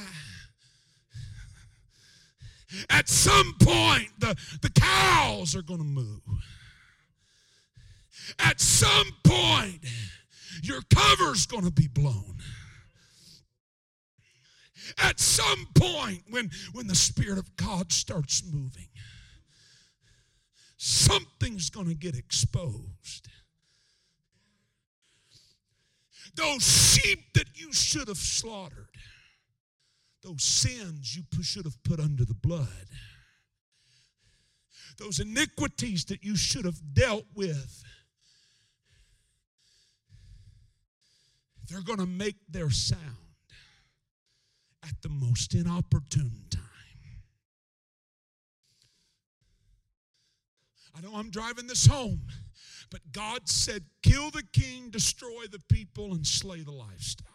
at 2.90 3.08
some 3.08 3.54
point, 3.60 4.08
the, 4.18 4.36
the 4.60 4.70
cows 4.70 5.54
are 5.54 5.62
going 5.62 5.78
to 5.78 5.84
move. 5.84 6.20
At 8.38 8.60
some 8.60 9.06
point, 9.24 9.84
your 10.62 10.80
cover's 10.94 11.46
going 11.46 11.64
to 11.64 11.70
be 11.70 11.86
blown. 11.86 12.38
At 14.98 15.20
some 15.20 15.66
point, 15.74 16.22
when, 16.30 16.50
when 16.72 16.86
the 16.86 16.94
Spirit 16.94 17.38
of 17.38 17.56
God 17.56 17.92
starts 17.92 18.42
moving, 18.44 18.88
something's 20.76 21.70
going 21.70 21.88
to 21.88 21.94
get 21.94 22.16
exposed. 22.16 23.28
Those 26.36 26.62
sheep 26.62 27.32
that 27.34 27.46
you 27.54 27.72
should 27.72 28.08
have 28.08 28.18
slaughtered 28.18 28.88
those 30.26 30.42
sins 30.42 31.16
you 31.16 31.22
should 31.42 31.64
have 31.64 31.80
put 31.84 32.00
under 32.00 32.24
the 32.24 32.34
blood, 32.34 32.66
those 34.98 35.20
iniquities 35.20 36.04
that 36.06 36.24
you 36.24 36.36
should 36.36 36.64
have 36.64 36.80
dealt 36.94 37.24
with. 37.34 37.84
They're 41.68 41.82
going 41.82 41.98
to 41.98 42.06
make 42.06 42.36
their 42.48 42.70
sound 42.70 43.00
at 44.82 44.94
the 45.02 45.08
most 45.08 45.54
inopportune 45.54 46.44
time. 46.50 46.62
I 50.96 51.00
know 51.02 51.14
I'm 51.14 51.30
driving 51.30 51.66
this 51.66 51.86
home, 51.86 52.22
but 52.90 53.00
God 53.12 53.48
said, 53.48 53.84
Kill 54.02 54.30
the 54.30 54.44
king, 54.52 54.90
destroy 54.90 55.46
the 55.50 55.60
people, 55.68 56.14
and 56.14 56.26
slay 56.26 56.62
the 56.62 56.72
livestock. 56.72 57.26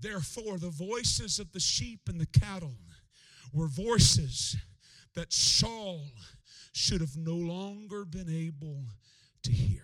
Therefore, 0.00 0.58
the 0.58 0.70
voices 0.70 1.38
of 1.38 1.52
the 1.52 1.60
sheep 1.60 2.00
and 2.08 2.20
the 2.20 2.26
cattle 2.40 2.76
were 3.52 3.66
voices 3.66 4.56
that 5.14 5.32
Saul 5.32 6.02
should 6.72 7.00
have 7.00 7.16
no 7.16 7.34
longer 7.34 8.04
been 8.04 8.30
able 8.30 8.84
to 9.42 9.50
hear. 9.50 9.82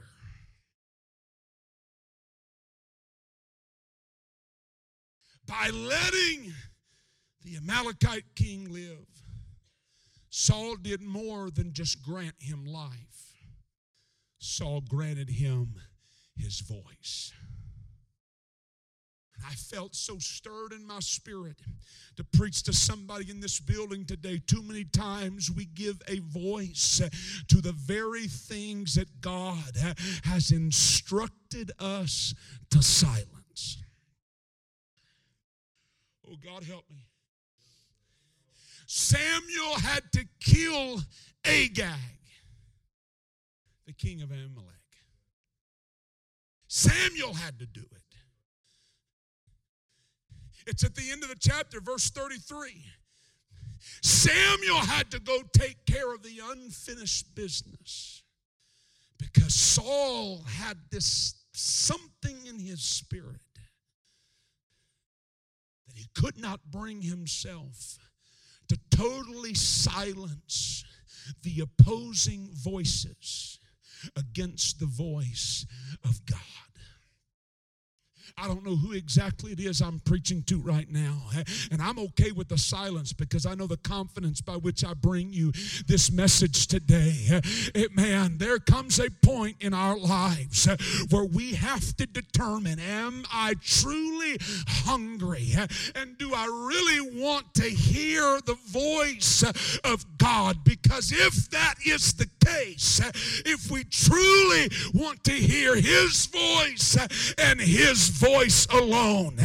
By 5.46 5.70
letting 5.70 6.54
the 7.42 7.56
Amalekite 7.56 8.34
king 8.34 8.72
live, 8.72 9.23
Saul 10.36 10.74
did 10.74 11.00
more 11.00 11.48
than 11.48 11.72
just 11.72 12.02
grant 12.02 12.34
him 12.40 12.66
life, 12.66 13.36
Saul 14.38 14.80
granted 14.80 15.30
him 15.30 15.76
his 16.36 16.58
voice. 16.58 17.32
I 19.48 19.54
felt 19.54 19.94
so 19.94 20.18
stirred 20.18 20.72
in 20.72 20.84
my 20.84 20.98
spirit 20.98 21.60
to 22.16 22.24
preach 22.24 22.64
to 22.64 22.72
somebody 22.72 23.30
in 23.30 23.38
this 23.38 23.60
building 23.60 24.04
today. 24.04 24.40
Too 24.44 24.60
many 24.64 24.82
times 24.82 25.52
we 25.52 25.66
give 25.66 26.02
a 26.08 26.18
voice 26.18 27.00
to 27.46 27.60
the 27.60 27.72
very 27.72 28.26
things 28.26 28.96
that 28.96 29.20
God 29.20 29.76
has 30.24 30.50
instructed 30.50 31.70
us 31.78 32.34
to 32.70 32.82
silence. 32.82 33.78
Oh, 36.28 36.34
God, 36.44 36.64
help 36.64 36.86
me. 36.90 37.06
Samuel 38.86 39.74
had 39.80 40.02
to 40.12 40.24
kill 40.40 41.00
Agag, 41.44 41.98
the 43.86 43.92
king 43.92 44.22
of 44.22 44.30
Amalek. 44.30 44.74
Samuel 46.68 47.34
had 47.34 47.58
to 47.58 47.66
do 47.66 47.80
it. 47.80 48.02
It's 50.66 50.82
at 50.82 50.94
the 50.94 51.10
end 51.10 51.22
of 51.22 51.28
the 51.28 51.36
chapter, 51.38 51.80
verse 51.80 52.10
33. 52.10 52.84
Samuel 54.02 54.78
had 54.78 55.10
to 55.10 55.20
go 55.20 55.42
take 55.52 55.84
care 55.86 56.14
of 56.14 56.22
the 56.22 56.40
unfinished 56.50 57.34
business 57.34 58.22
because 59.18 59.54
Saul 59.54 60.42
had 60.46 60.78
this 60.90 61.34
something 61.52 62.46
in 62.46 62.58
his 62.58 62.82
spirit 62.82 63.40
that 65.86 65.96
he 65.96 66.06
could 66.14 66.38
not 66.38 66.60
bring 66.70 67.02
himself 67.02 67.98
to 68.68 68.78
totally 68.90 69.54
silence 69.54 70.84
the 71.42 71.60
opposing 71.60 72.48
voices 72.52 73.58
against 74.16 74.80
the 74.80 74.86
voice 74.86 75.66
of 76.04 76.24
God. 76.26 76.38
I 78.36 78.48
don't 78.48 78.64
know 78.64 78.74
who 78.74 78.92
exactly 78.92 79.52
it 79.52 79.60
is 79.60 79.80
I'm 79.80 80.00
preaching 80.00 80.42
to 80.44 80.58
right 80.58 80.90
now. 80.90 81.22
Eh? 81.36 81.44
And 81.70 81.80
I'm 81.80 82.00
okay 82.00 82.32
with 82.32 82.48
the 82.48 82.58
silence 82.58 83.12
because 83.12 83.46
I 83.46 83.54
know 83.54 83.68
the 83.68 83.76
confidence 83.76 84.40
by 84.40 84.54
which 84.54 84.84
I 84.84 84.92
bring 84.92 85.32
you 85.32 85.52
this 85.86 86.10
message 86.10 86.66
today. 86.66 87.40
Eh? 87.74 87.86
Man, 87.94 88.38
there 88.38 88.58
comes 88.58 88.98
a 88.98 89.08
point 89.22 89.56
in 89.60 89.72
our 89.72 89.96
lives 89.96 90.66
eh, 90.66 90.76
where 91.10 91.24
we 91.24 91.54
have 91.54 91.96
to 91.96 92.06
determine 92.06 92.80
am 92.80 93.24
I 93.32 93.54
truly 93.62 94.38
hungry? 94.40 95.52
And 95.94 96.18
do 96.18 96.32
I 96.34 96.46
really 96.46 97.22
want 97.22 97.54
to 97.54 97.70
hear 97.70 98.40
the 98.44 98.56
voice 98.66 99.44
of 99.84 100.04
God? 100.18 100.64
Because 100.64 101.12
if 101.12 101.50
that 101.50 101.74
is 101.86 102.14
the 102.14 102.28
case, 102.44 103.00
if 103.46 103.70
we 103.70 103.84
truly 103.84 104.70
want 104.92 105.22
to 105.24 105.32
hear 105.32 105.76
His 105.76 106.26
voice 106.26 106.98
and 107.38 107.60
His 107.60 108.08
voice 108.08 108.23
alone, 108.24 109.36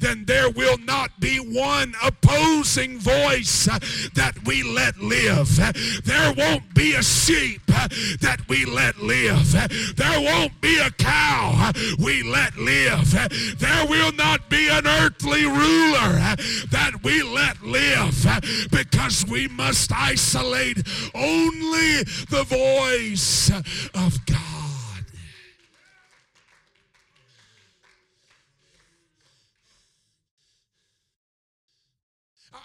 then 0.00 0.24
there 0.24 0.50
will 0.50 0.78
not 0.78 1.20
be 1.20 1.38
one 1.38 1.94
opposing 2.02 2.98
voice 2.98 3.66
that 4.14 4.32
we 4.44 4.62
let 4.62 4.98
live. 4.98 5.56
There 6.04 6.32
won't 6.34 6.74
be 6.74 6.94
a 6.94 7.02
sheep 7.02 7.62
that 7.66 8.40
we 8.48 8.64
let 8.64 8.98
live. 8.98 9.52
There 9.96 10.20
won't 10.20 10.60
be 10.60 10.78
a 10.78 10.90
cow 10.90 11.72
we 11.98 12.22
let 12.22 12.56
live. 12.56 13.10
There 13.58 13.86
will 13.86 14.12
not 14.12 14.48
be 14.48 14.68
an 14.68 14.86
earthly 14.86 15.44
ruler 15.44 16.34
that 16.70 16.92
we 17.02 17.22
let 17.22 17.62
live 17.62 18.68
because 18.70 19.24
we 19.26 19.48
must 19.48 19.92
isolate 19.92 20.82
only 21.14 22.02
the 22.30 22.44
voice 22.48 23.50
of 23.94 24.26
God. 24.26 24.73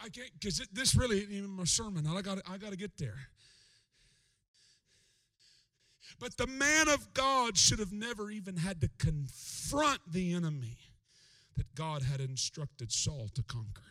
I 0.10 0.12
can't 0.12 0.32
because 0.40 0.68
this 0.74 0.96
really 0.96 1.20
isn't 1.20 1.32
even 1.32 1.50
my 1.52 1.66
sermon. 1.66 2.08
I 2.08 2.22
got 2.22 2.40
I 2.50 2.58
got 2.58 2.72
to 2.72 2.78
get 2.78 2.98
there. 2.98 3.18
But 6.20 6.36
the 6.38 6.48
man 6.48 6.90
of 6.90 7.14
God 7.14 7.58
should 7.58 7.80
have 7.80 7.92
never 7.92 8.32
even 8.32 8.58
had 8.58 8.82
to 8.82 8.90
confront 8.98 10.00
the 10.12 10.34
enemy 10.34 10.78
that 11.56 11.76
God 11.76 12.02
had 12.02 12.20
instructed 12.20 12.92
Saul 12.92 13.30
to 13.36 13.44
conquer. 13.44 13.84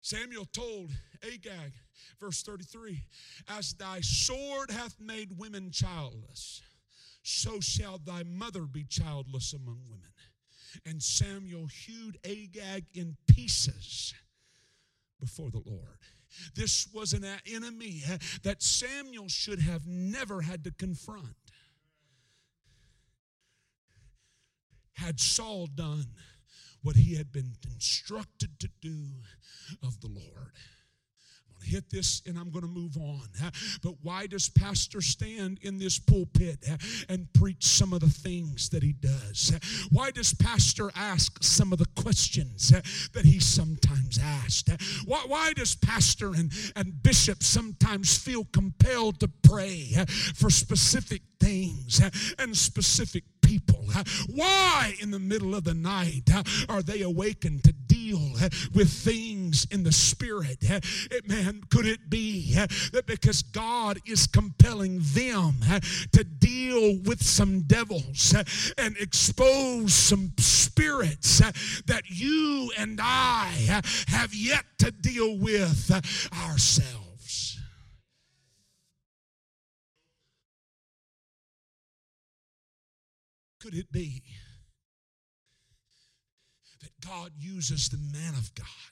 Samuel 0.00 0.46
told 0.46 0.90
Agag, 1.22 1.72
verse 2.18 2.42
33 2.42 3.02
As 3.48 3.74
thy 3.74 4.00
sword 4.00 4.70
hath 4.70 4.98
made 4.98 5.38
women 5.38 5.70
childless, 5.70 6.62
so 7.22 7.60
shall 7.60 7.98
thy 7.98 8.22
mother 8.22 8.62
be 8.62 8.84
childless 8.84 9.52
among 9.52 9.80
women. 9.90 10.08
And 10.86 11.02
Samuel 11.02 11.66
hewed 11.66 12.18
Agag 12.24 12.84
in 12.94 13.16
pieces 13.26 14.14
before 15.20 15.50
the 15.50 15.62
Lord. 15.64 15.98
This 16.54 16.88
was 16.92 17.12
an 17.12 17.24
enemy 17.46 18.02
that 18.42 18.62
Samuel 18.62 19.28
should 19.28 19.60
have 19.60 19.86
never 19.86 20.42
had 20.42 20.64
to 20.64 20.70
confront. 20.70 21.36
Had 24.94 25.20
Saul 25.20 25.66
done 25.66 26.06
what 26.82 26.96
he 26.96 27.16
had 27.16 27.32
been 27.32 27.52
instructed 27.72 28.58
to 28.60 28.68
do 28.80 29.08
of 29.82 30.00
the 30.00 30.08
Lord 30.08 30.52
hit 31.64 31.90
this 31.90 32.22
and 32.26 32.38
I'm 32.38 32.50
going 32.50 32.64
to 32.64 32.70
move 32.70 32.96
on. 32.96 33.28
But 33.82 33.94
why 34.02 34.26
does 34.26 34.48
Pastor 34.48 35.00
stand 35.00 35.58
in 35.62 35.78
this 35.78 35.98
pulpit 35.98 36.66
and 37.08 37.32
preach 37.32 37.64
some 37.64 37.92
of 37.92 38.00
the 38.00 38.08
things 38.08 38.68
that 38.70 38.82
he 38.82 38.92
does? 38.92 39.52
Why 39.90 40.10
does 40.10 40.34
Pastor 40.34 40.90
ask 40.94 41.42
some 41.42 41.72
of 41.72 41.78
the 41.78 41.88
questions 41.96 42.70
that 43.12 43.24
he 43.24 43.38
sometimes 43.40 44.18
asked? 44.22 44.70
Why, 45.04 45.22
why 45.26 45.52
does 45.52 45.74
Pastor 45.74 46.34
and, 46.34 46.52
and 46.76 47.02
Bishop 47.02 47.42
sometimes 47.42 48.16
feel 48.16 48.46
compelled 48.52 49.20
to 49.20 49.28
pray 49.42 49.94
for 50.34 50.50
specific 50.50 51.22
things 51.40 52.00
and 52.38 52.56
specific 52.56 53.24
people? 53.42 53.86
Why 54.34 54.94
in 55.00 55.10
the 55.10 55.18
middle 55.18 55.54
of 55.54 55.64
the 55.64 55.74
night 55.74 56.30
are 56.68 56.82
they 56.82 57.02
awakened 57.02 57.64
to 57.64 57.72
deal 57.72 58.32
with 58.74 58.90
things 58.90 59.41
in 59.70 59.82
the 59.82 59.92
spirit? 59.92 60.58
Eh, 60.68 60.80
man, 61.26 61.62
could 61.70 61.86
it 61.86 62.08
be 62.08 62.54
eh, 62.56 62.66
that 62.92 63.06
because 63.06 63.42
God 63.42 63.98
is 64.06 64.26
compelling 64.26 65.00
them 65.02 65.56
eh, 65.68 65.80
to 66.12 66.24
deal 66.24 66.98
with 67.04 67.22
some 67.22 67.62
devils 67.62 68.34
and 68.78 68.96
expose 68.98 69.92
some 69.94 70.32
spirits 70.38 71.38
that 71.86 72.02
you 72.08 72.70
and 72.78 73.00
I 73.02 73.82
have 74.08 74.34
yet 74.34 74.64
to 74.78 74.90
deal 74.90 75.38
with 75.38 75.90
ourselves? 76.32 77.58
Could 83.62 83.74
it 83.74 83.92
be 83.92 84.22
that 86.80 86.90
God 87.06 87.30
uses 87.38 87.88
the 87.88 87.98
man 87.98 88.34
of 88.34 88.52
God? 88.56 88.91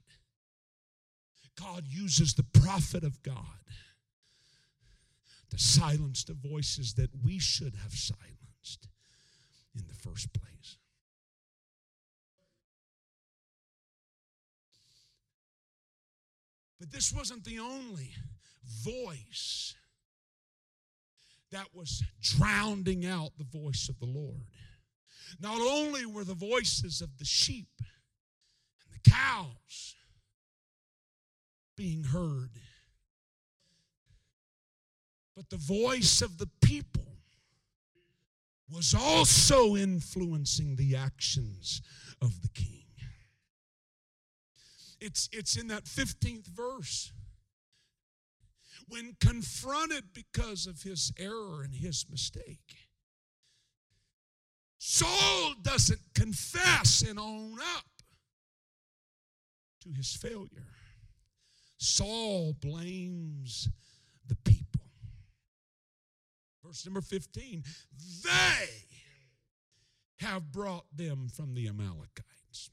God 1.58 1.84
uses 1.86 2.34
the 2.34 2.42
prophet 2.42 3.04
of 3.04 3.22
God 3.22 3.36
to 5.50 5.58
silence 5.58 6.24
the 6.24 6.34
voices 6.34 6.94
that 6.94 7.10
we 7.24 7.38
should 7.38 7.74
have 7.76 7.92
silenced 7.92 8.88
in 9.74 9.84
the 9.88 9.94
first 9.94 10.32
place. 10.32 10.78
But 16.78 16.90
this 16.90 17.12
wasn't 17.12 17.44
the 17.44 17.58
only 17.58 18.14
voice 18.84 19.74
that 21.50 21.66
was 21.74 22.02
drowning 22.22 23.04
out 23.04 23.32
the 23.36 23.58
voice 23.58 23.88
of 23.88 23.98
the 23.98 24.06
Lord. 24.06 24.46
Not 25.40 25.60
only 25.60 26.06
were 26.06 26.24
the 26.24 26.34
voices 26.34 27.00
of 27.02 27.18
the 27.18 27.24
sheep 27.24 27.68
and 27.80 28.94
the 28.94 29.10
cows 29.10 29.96
being 31.80 32.04
heard, 32.04 32.50
but 35.34 35.48
the 35.48 35.56
voice 35.56 36.20
of 36.20 36.36
the 36.36 36.48
people 36.60 37.06
was 38.70 38.94
also 38.94 39.76
influencing 39.76 40.76
the 40.76 40.94
actions 40.94 41.80
of 42.20 42.42
the 42.42 42.50
king. 42.50 42.84
It's, 45.00 45.30
it's 45.32 45.56
in 45.56 45.68
that 45.68 45.84
15th 45.84 46.48
verse 46.48 47.12
when 48.86 49.16
confronted 49.18 50.12
because 50.12 50.66
of 50.66 50.82
his 50.82 51.14
error 51.18 51.62
and 51.62 51.74
his 51.74 52.04
mistake. 52.10 52.90
Saul 54.76 55.54
doesn't 55.62 56.12
confess 56.14 57.00
and 57.08 57.18
own 57.18 57.56
up 57.58 57.86
to 59.80 59.88
his 59.96 60.14
failure. 60.14 60.66
Saul 61.82 62.52
blames 62.60 63.68
the 64.26 64.36
people. 64.36 64.82
Verse 66.62 66.84
number 66.84 67.00
15 67.00 67.64
they 68.22 68.66
have 70.18 70.52
brought 70.52 70.84
them 70.94 71.28
from 71.34 71.54
the 71.54 71.68
Amalekites. 71.68 72.70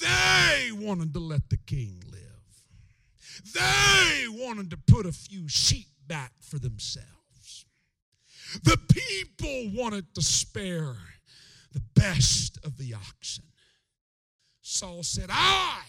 They 0.00 0.72
wanted 0.72 1.14
to 1.14 1.20
let 1.20 1.48
the 1.48 1.56
king 1.56 2.02
live. 2.10 2.20
They 3.54 4.26
wanted 4.28 4.70
to 4.70 4.76
put 4.76 5.06
a 5.06 5.12
few 5.12 5.48
sheep 5.48 5.86
back 6.08 6.32
for 6.40 6.58
themselves. 6.58 7.64
The 8.64 8.76
people 8.92 9.70
wanted 9.80 10.12
to 10.16 10.22
spare 10.22 10.96
the 11.72 11.82
best 11.94 12.58
of 12.64 12.76
the 12.76 12.94
oxen. 12.94 13.44
Saul 14.60 15.04
said, 15.04 15.30
I, 15.30 15.82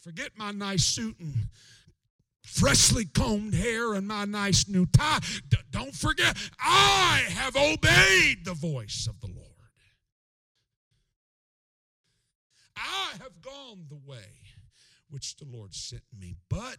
forget 0.00 0.30
my 0.36 0.50
nice 0.50 0.84
suit 0.84 1.18
and 1.20 1.34
freshly 2.44 3.04
combed 3.04 3.54
hair 3.54 3.94
and 3.94 4.06
my 4.08 4.24
nice 4.24 4.68
new 4.68 4.86
tie. 4.86 5.20
D- 5.48 5.58
don't 5.70 5.94
forget, 5.94 6.36
I 6.58 7.24
have 7.28 7.56
obeyed 7.56 8.44
the 8.44 8.54
voice 8.54 9.06
of 9.08 9.20
the 9.20 9.28
Lord. 9.28 9.46
I 12.76 13.12
have 13.22 13.42
gone 13.42 13.86
the 13.88 14.00
way 14.06 14.40
which 15.10 15.36
the 15.36 15.44
Lord 15.44 15.74
sent 15.74 16.02
me. 16.18 16.36
But 16.48 16.78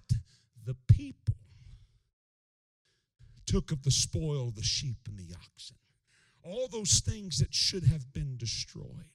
the 0.65 0.75
people 0.87 1.35
took 3.45 3.71
of 3.71 3.83
the 3.83 3.91
spoil 3.91 4.51
the 4.51 4.63
sheep 4.63 4.97
and 5.07 5.17
the 5.17 5.35
oxen, 5.35 5.75
all 6.43 6.67
those 6.67 6.99
things 6.99 7.37
that 7.37 7.53
should 7.53 7.83
have 7.83 8.13
been 8.13 8.37
destroyed. 8.37 9.09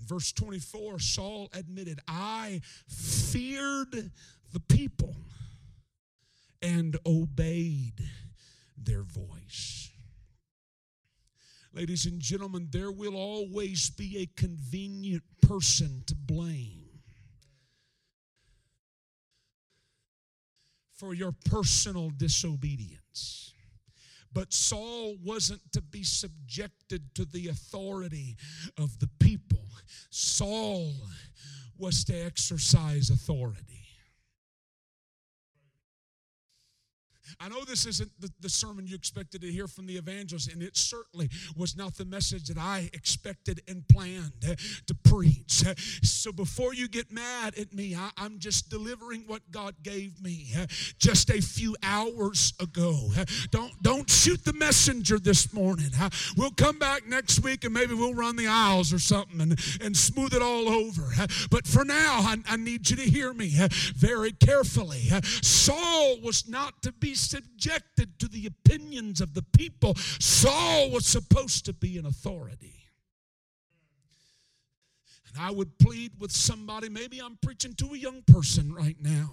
In 0.00 0.06
verse 0.06 0.32
24, 0.32 0.98
Saul 0.98 1.50
admitted, 1.52 2.00
I 2.08 2.62
feared 2.88 4.10
the 4.52 4.60
people 4.60 5.14
and 6.62 6.96
obeyed 7.06 8.02
their 8.76 9.02
voice. 9.02 9.90
Ladies 11.72 12.06
and 12.06 12.20
gentlemen, 12.20 12.68
there 12.70 12.90
will 12.90 13.14
always 13.14 13.90
be 13.90 14.18
a 14.18 14.40
convenient 14.40 15.22
person 15.40 16.02
to 16.06 16.14
blame 16.16 16.80
for 20.94 21.14
your 21.14 21.32
personal 21.44 22.10
disobedience. 22.10 23.54
But 24.32 24.52
Saul 24.52 25.16
wasn't 25.24 25.72
to 25.72 25.80
be 25.80 26.02
subjected 26.02 27.14
to 27.14 27.24
the 27.24 27.48
authority 27.48 28.36
of 28.76 28.98
the 28.98 29.08
people. 29.18 29.59
Saul 30.10 30.92
was 31.78 32.04
to 32.04 32.14
exercise 32.14 33.10
authority. 33.10 33.89
I 37.42 37.48
know 37.48 37.64
this 37.64 37.86
isn't 37.86 38.10
the, 38.20 38.30
the, 38.40 38.50
sermon 38.50 38.86
you 38.86 38.94
expected 38.94 39.40
to 39.40 39.50
hear 39.50 39.66
from 39.66 39.86
the 39.86 39.96
evangelist, 39.96 40.52
and 40.52 40.62
it 40.62 40.76
certainly 40.76 41.30
was 41.56 41.74
not 41.74 41.94
the 41.94 42.04
message 42.04 42.48
that 42.48 42.58
I 42.58 42.90
expected 42.92 43.62
and 43.66 43.86
planned 43.88 44.44
eh, 44.46 44.56
to 44.86 44.94
preach. 44.94 45.64
Eh, 45.66 45.72
so 46.02 46.32
before 46.32 46.74
you 46.74 46.86
get 46.86 47.10
mad 47.10 47.56
at 47.56 47.72
me, 47.72 47.94
I, 47.94 48.10
I'm 48.18 48.38
just 48.40 48.68
delivering 48.68 49.24
what 49.26 49.40
God 49.50 49.74
gave 49.82 50.20
me 50.20 50.48
eh, 50.54 50.66
just 50.98 51.30
a 51.30 51.40
few 51.40 51.74
hours 51.82 52.52
ago. 52.60 53.08
Don't, 53.50 53.72
don't 53.82 54.10
shoot 54.10 54.44
the 54.44 54.52
messenger 54.52 55.18
this 55.18 55.54
morning. 55.54 55.90
We'll 56.36 56.50
come 56.50 56.78
back 56.78 57.06
next 57.06 57.42
week 57.42 57.64
and 57.64 57.72
maybe 57.72 57.94
we'll 57.94 58.14
run 58.14 58.36
the 58.36 58.48
aisles 58.48 58.92
or 58.92 58.98
something 58.98 59.40
and, 59.40 59.58
and 59.80 59.96
smooth 59.96 60.34
it 60.34 60.42
all 60.42 60.68
over. 60.68 61.08
But 61.50 61.66
for 61.66 61.86
now, 61.86 62.20
I, 62.20 62.36
I 62.46 62.56
need 62.56 62.90
you 62.90 62.96
to 62.96 63.02
hear 63.02 63.32
me 63.32 63.56
very 63.96 64.32
carefully. 64.32 65.08
Saul 65.22 66.20
was 66.20 66.46
not 66.46 66.82
to 66.82 66.92
be 66.92 67.14
subjected 67.30 68.18
to 68.18 68.28
the 68.28 68.46
opinions 68.46 69.20
of 69.20 69.34
the 69.34 69.42
people. 69.42 69.94
Saul 70.18 70.90
was 70.90 71.06
supposed 71.06 71.64
to 71.66 71.72
be 71.72 71.96
an 71.98 72.06
authority. 72.06 72.79
And 75.34 75.44
I 75.44 75.50
would 75.50 75.78
plead 75.78 76.12
with 76.18 76.32
somebody, 76.32 76.88
maybe 76.88 77.20
I'm 77.20 77.38
preaching 77.42 77.74
to 77.74 77.94
a 77.94 77.96
young 77.96 78.22
person 78.22 78.72
right 78.72 78.96
now. 79.00 79.30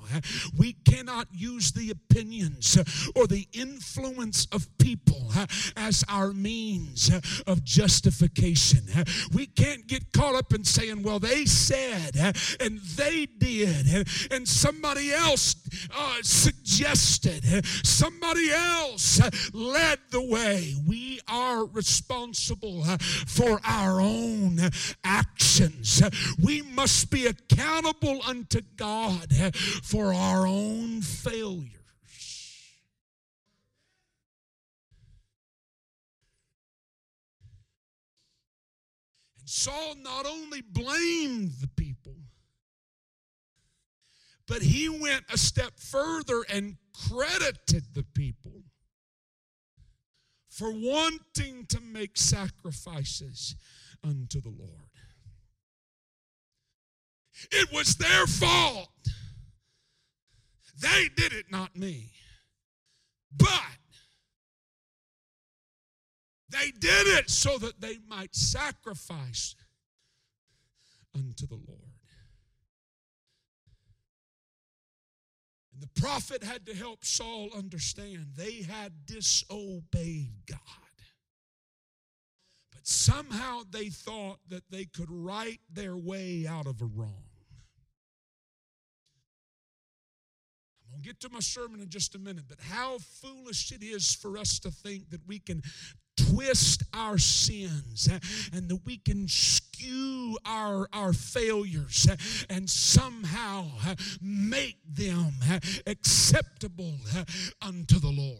We 0.58 0.74
cannot 0.74 1.28
use 1.32 1.72
the 1.72 1.91
opinions 1.91 2.78
or 3.16 3.28
the 3.28 3.48
influence 3.54 4.48
of 4.52 4.68
people 4.78 5.32
as 5.76 6.04
our 6.10 6.34
means 6.34 7.12
of 7.45 7.64
justification. 7.64 8.84
We 9.34 9.48
can't 9.48 9.88
get 9.88 10.12
caught 10.14 10.36
up 10.36 10.54
in 10.54 10.64
saying, 10.64 11.04
well, 11.04 11.20
they 11.20 11.45
said 11.45 12.16
and 12.60 12.80
they 12.80 13.28
did, 13.38 14.08
and 14.32 14.48
somebody 14.48 15.12
else 15.12 15.56
uh, 15.95 16.18
suggested, 16.22 17.66
somebody 17.86 18.52
else 18.52 19.20
led 19.54 20.00
the 20.12 20.22
way. 20.22 20.76
We 20.88 21.20
are 21.28 21.66
responsible 21.66 22.84
for 23.28 23.60
our 23.66 24.00
own 24.02 24.60
actions. 25.04 25.86
We 26.41 26.61
must 26.61 27.09
be 27.09 27.27
accountable 27.27 28.21
unto 28.27 28.61
God 28.75 29.33
for 29.83 30.13
our 30.13 30.45
own 30.45 31.01
failures. 31.01 31.71
And 39.39 39.49
Saul 39.49 39.95
not 40.01 40.25
only 40.25 40.61
blamed 40.61 41.53
the 41.61 41.69
people, 41.75 42.15
but 44.47 44.61
he 44.61 44.89
went 44.89 45.25
a 45.31 45.38
step 45.38 45.79
further 45.79 46.43
and 46.49 46.77
credited 47.07 47.93
the 47.93 48.05
people 48.13 48.63
for 50.49 50.71
wanting 50.71 51.65
to 51.67 51.79
make 51.81 52.17
sacrifices 52.17 53.55
unto 54.03 54.41
the 54.41 54.49
Lord. 54.49 54.97
It 57.51 57.71
was 57.71 57.95
their 57.95 58.27
fault. 58.27 58.89
They 60.79 61.09
did 61.15 61.33
it, 61.33 61.45
not 61.49 61.75
me. 61.75 62.11
But 63.35 63.77
they 66.49 66.71
did 66.71 67.07
it 67.07 67.29
so 67.29 67.57
that 67.57 67.81
they 67.81 67.97
might 68.07 68.35
sacrifice 68.35 69.55
unto 71.15 71.47
the 71.47 71.55
Lord. 71.55 71.81
And 75.73 75.81
the 75.81 76.01
prophet 76.01 76.43
had 76.43 76.65
to 76.65 76.75
help 76.75 77.05
Saul 77.05 77.49
understand 77.55 78.27
they 78.35 78.63
had 78.63 79.05
disobeyed 79.05 80.33
God. 80.47 80.59
But 82.71 82.88
somehow 82.88 83.61
they 83.69 83.89
thought 83.89 84.39
that 84.47 84.63
they 84.71 84.85
could 84.85 85.11
right 85.11 85.59
their 85.71 85.95
way 85.95 86.47
out 86.47 86.65
of 86.65 86.81
a 86.81 86.85
wrong. 86.85 87.26
I'll 90.98 91.04
get 91.04 91.20
to 91.22 91.30
my 91.30 91.41
sermon 91.41 91.80
in 91.80 91.89
just 91.89 92.16
a 92.16 92.20
minute, 92.20 92.45
but 92.48 92.58
how 92.60 92.98
foolish 92.98 93.72
it 93.72 93.84
is 93.84 94.16
for 94.16 94.38
us 94.38 94.58
to 94.60 94.72
think 94.72 95.12
that 95.12 95.22
we 95.28 95.38
can 95.38 95.62
twist 96.16 96.82
our 96.91 97.20
sins 97.20 98.10
eh, 98.12 98.18
and 98.52 98.68
that 98.68 98.80
we 98.84 98.98
can 98.98 99.28
skew 99.28 100.38
our, 100.43 100.88
our 100.93 101.14
failures 101.14 102.08
eh, 102.10 102.16
and 102.50 102.68
somehow 102.68 103.66
eh, 103.88 103.93
make 104.22 104.78
them 104.91 105.34
acceptable 105.86 106.95
unto 107.62 108.00
the 108.00 108.10
Lord. 108.10 108.39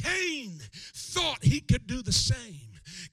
Cain 0.00 0.60
thought 0.94 1.42
he 1.42 1.58
could 1.60 1.88
do 1.88 2.02
the 2.02 2.12
same. 2.12 2.65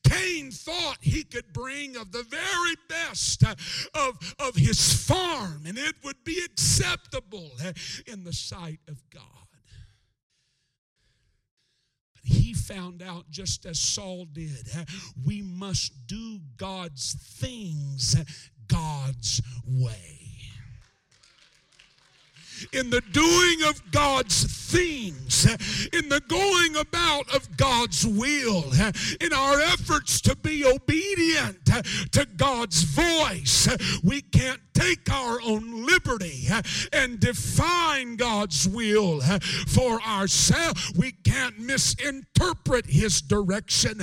Cain 0.03 0.51
thought 0.51 0.97
he 1.01 1.23
could 1.23 1.53
bring 1.53 1.95
of 1.95 2.11
the 2.11 2.23
very 2.23 2.75
best 2.87 3.43
of, 3.43 4.35
of 4.39 4.55
his 4.55 4.93
farm 5.05 5.63
and 5.65 5.77
it 5.77 5.95
would 6.03 6.23
be 6.23 6.41
acceptable 6.43 7.51
in 8.07 8.23
the 8.23 8.33
sight 8.33 8.79
of 8.87 9.01
God. 9.09 9.23
But 12.13 12.23
he 12.23 12.53
found 12.53 13.01
out, 13.01 13.29
just 13.29 13.65
as 13.65 13.79
Saul 13.79 14.25
did, 14.25 14.69
we 15.25 15.41
must 15.41 16.07
do 16.07 16.39
God's 16.57 17.13
things 17.39 18.15
God's 18.67 19.41
way 19.65 20.22
in 22.71 22.89
the 22.89 23.01
doing 23.11 23.69
of 23.69 23.91
God's 23.91 24.45
things, 24.71 25.45
in 25.93 26.09
the 26.09 26.21
going 26.27 26.75
about 26.75 27.33
of 27.33 27.57
God's 27.57 28.05
will, 28.05 28.71
in 29.21 29.33
our 29.33 29.59
efforts 29.59 30.21
to 30.21 30.35
be 30.35 30.65
obedient 30.65 31.65
to 32.11 32.27
God's 32.37 32.83
voice. 32.83 33.67
We 34.03 34.21
can't 34.21 34.59
take 34.73 35.11
our 35.11 35.39
own 35.41 35.85
liberty 35.85 36.47
and 36.91 37.19
define 37.19 38.15
God's 38.15 38.67
will 38.67 39.21
for 39.67 40.01
ourselves. 40.01 40.93
We 40.97 41.11
can't 41.11 41.59
misinterpret 41.59 42.87
His 42.87 43.21
direction. 43.21 44.01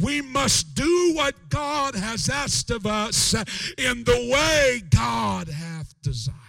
We 0.00 0.22
must 0.22 0.74
do 0.74 1.12
what 1.14 1.48
God 1.48 1.94
has 1.94 2.28
asked 2.28 2.70
of 2.70 2.86
us 2.86 3.34
in 3.76 4.04
the 4.04 4.30
way 4.32 4.82
God 4.90 5.48
hath 5.48 5.94
desired. 6.02 6.41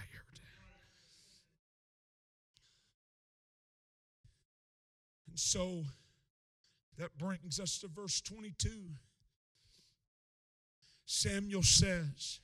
So 5.53 5.83
that 6.97 7.15
brings 7.19 7.59
us 7.59 7.77
to 7.77 7.87
verse 7.87 8.21
22. 8.21 8.69
Samuel 11.05 11.61
says, 11.61 12.39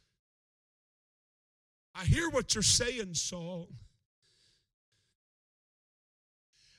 I 1.95 2.05
hear 2.05 2.29
what 2.29 2.53
you're 2.53 2.61
saying, 2.61 3.15
Saul. 3.15 3.67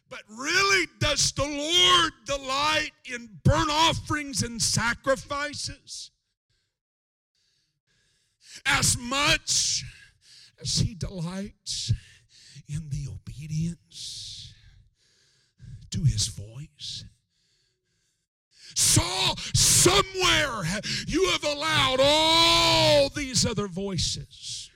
But 0.08 0.20
really, 0.28 0.86
does 1.00 1.32
the 1.32 1.42
Lord 1.42 2.12
delight 2.26 2.92
in 3.12 3.28
burnt 3.42 3.70
offerings 3.70 4.44
and 4.44 4.62
sacrifices 4.62 6.12
as 8.66 8.96
much 8.96 9.84
as 10.60 10.76
He 10.76 10.94
delights 10.94 11.92
in 12.68 12.88
the 12.88 13.08
obedience 13.10 14.29
to 15.90 16.02
his 16.02 16.28
voice. 16.28 17.04
Saul, 18.76 19.36
somewhere 19.54 20.62
you 21.06 21.28
have 21.30 21.44
allowed 21.44 22.00
all 22.00 23.08
these 23.08 23.44
other 23.44 23.66
voices 23.66 24.70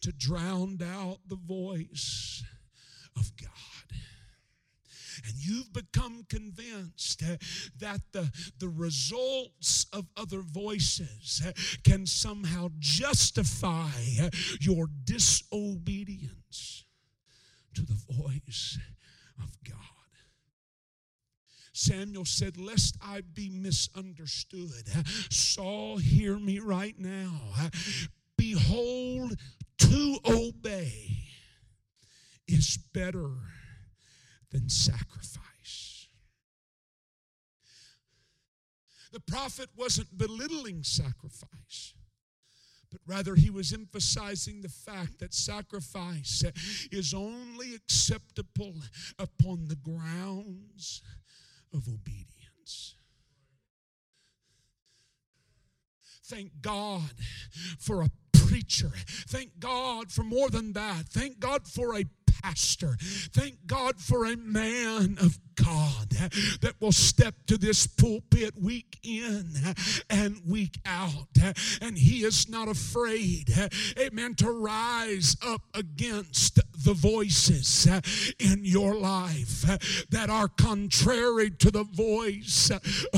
to 0.00 0.12
drown 0.12 0.78
out 0.82 1.18
the 1.26 1.36
voice 1.36 2.42
of 3.16 3.32
God. 3.40 3.50
And 5.26 5.34
you've 5.36 5.72
become 5.72 6.24
convinced 6.28 7.22
that 7.80 8.00
the, 8.12 8.30
the 8.58 8.68
results 8.68 9.86
of 9.92 10.06
other 10.16 10.40
voices 10.40 11.42
can 11.84 12.06
somehow 12.06 12.68
justify 12.78 13.90
your 14.60 14.86
disobedience 15.04 16.84
to 17.74 17.82
the 17.82 17.98
voice 18.10 18.78
of 19.42 19.50
God. 19.68 19.97
Samuel 21.78 22.24
said, 22.24 22.56
Lest 22.56 22.96
I 23.00 23.20
be 23.20 23.48
misunderstood. 23.48 24.88
Saul, 25.30 25.98
hear 25.98 26.36
me 26.36 26.58
right 26.58 26.98
now. 26.98 27.40
Behold, 28.36 29.36
to 29.78 30.18
obey 30.26 31.18
is 32.48 32.78
better 32.92 33.30
than 34.50 34.68
sacrifice. 34.68 36.08
The 39.12 39.20
prophet 39.20 39.68
wasn't 39.76 40.18
belittling 40.18 40.82
sacrifice. 40.82 41.94
but 42.90 43.00
rather 43.06 43.36
he 43.36 43.50
was 43.50 43.72
emphasizing 43.72 44.62
the 44.62 44.68
fact 44.68 45.20
that 45.20 45.32
sacrifice 45.32 46.42
is 46.90 47.14
only 47.14 47.74
acceptable 47.74 48.74
upon 49.18 49.68
the 49.68 49.76
grounds 49.76 51.02
of 51.72 51.88
obedience. 51.88 52.94
Thank 56.24 56.60
God 56.60 57.10
for 57.78 58.02
a 58.02 58.10
preacher. 58.32 58.92
Thank 59.28 59.58
God 59.58 60.12
for 60.12 60.22
more 60.22 60.50
than 60.50 60.74
that. 60.74 61.06
Thank 61.08 61.40
God 61.40 61.66
for 61.66 61.98
a 61.98 62.04
pastor. 62.42 62.96
Thank 63.00 63.66
God 63.66 64.00
for 64.00 64.24
a 64.26 64.36
man 64.36 65.16
of 65.20 65.38
God 65.62 66.08
that 66.60 66.74
will 66.80 66.92
step 66.92 67.34
to 67.46 67.56
this 67.56 67.86
pulpit 67.86 68.54
week 68.60 68.98
in 69.02 69.46
and 70.10 70.40
week 70.46 70.78
out. 70.86 71.26
And 71.80 71.96
he 71.96 72.24
is 72.24 72.48
not 72.48 72.68
afraid, 72.68 73.52
amen, 73.98 74.34
to 74.36 74.50
rise 74.50 75.36
up 75.46 75.62
against 75.74 76.60
the 76.84 76.94
voices 76.94 77.88
in 78.38 78.64
your 78.64 78.94
life 78.94 79.62
that 80.10 80.30
are 80.30 80.48
contrary 80.48 81.50
to 81.50 81.70
the 81.70 81.84
voice 81.84 82.70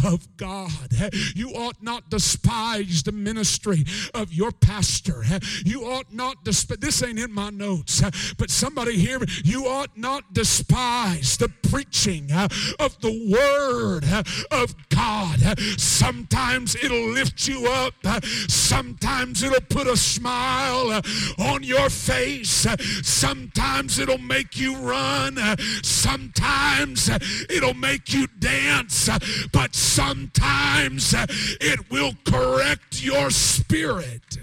of 0.05 0.37
God. 0.37 1.13
You 1.35 1.51
ought 1.51 1.83
not 1.83 2.11
despise 2.11 3.03
the 3.03 3.13
ministry 3.13 3.85
of 4.15 4.33
your 4.33 4.53
pastor. 4.53 5.25
You 5.65 5.85
ought 5.85 6.13
not 6.13 6.45
despise, 6.45 6.79
this 6.79 7.03
ain't 7.03 7.19
in 7.19 7.33
my 7.33 7.51
notes, 7.51 8.03
but 8.39 8.51
somebody 8.51 8.97
here, 8.97 9.21
you 9.45 9.67
ought 9.67 9.97
not 9.97 10.33
despise 10.33 11.37
the 11.37 11.49
preaching 11.71 12.30
uh, 12.33 12.49
of 12.79 13.01
the 13.01 13.11
Word 13.31 14.05
uh, 14.05 14.23
of 14.51 14.75
God. 14.89 15.43
Uh, 15.45 15.55
sometimes 15.77 16.77
it'll 16.77 17.11
lift 17.11 17.47
you 17.49 17.67
up, 17.67 17.95
uh, 18.05 18.21
sometimes 18.49 19.43
it'll 19.43 19.61
put 19.63 19.87
a 19.87 19.97
smile 19.97 20.91
uh, 20.91 21.03
on 21.39 21.63
your 21.63 21.91
face, 21.91 22.67
uh, 22.67 22.77
sometimes 23.03 23.99
it'll 23.99 24.19
make 24.19 24.59
you 24.59 24.77
run, 24.77 25.39
sometimes 25.83 27.09
it'll 27.49 27.75
make 27.75 28.13
you 28.13 28.27
dance, 28.39 29.09
but 29.53 29.75
sometimes 29.75 31.15
it 31.61 31.91
will 31.91 32.13
correct 32.25 33.03
your 33.03 33.31
spirit. 33.31 34.39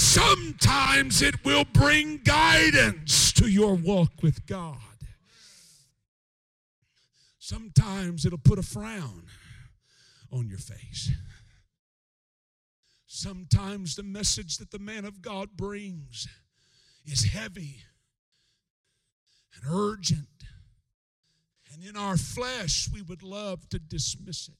Sometimes 0.00 1.20
it 1.20 1.44
will 1.44 1.66
bring 1.66 2.22
guidance 2.24 3.32
to 3.34 3.46
your 3.46 3.74
walk 3.74 4.22
with 4.22 4.46
God. 4.46 4.78
Sometimes 7.38 8.24
it'll 8.24 8.38
put 8.38 8.58
a 8.58 8.62
frown 8.62 9.24
on 10.32 10.48
your 10.48 10.58
face. 10.58 11.12
Sometimes 13.06 13.94
the 13.94 14.02
message 14.02 14.56
that 14.56 14.70
the 14.70 14.78
man 14.78 15.04
of 15.04 15.20
God 15.20 15.50
brings 15.54 16.26
is 17.04 17.26
heavy 17.26 17.82
and 19.54 19.70
urgent. 19.70 20.44
And 21.74 21.84
in 21.84 21.94
our 21.94 22.16
flesh, 22.16 22.88
we 22.90 23.02
would 23.02 23.22
love 23.22 23.68
to 23.68 23.78
dismiss 23.78 24.48
it. 24.48 24.54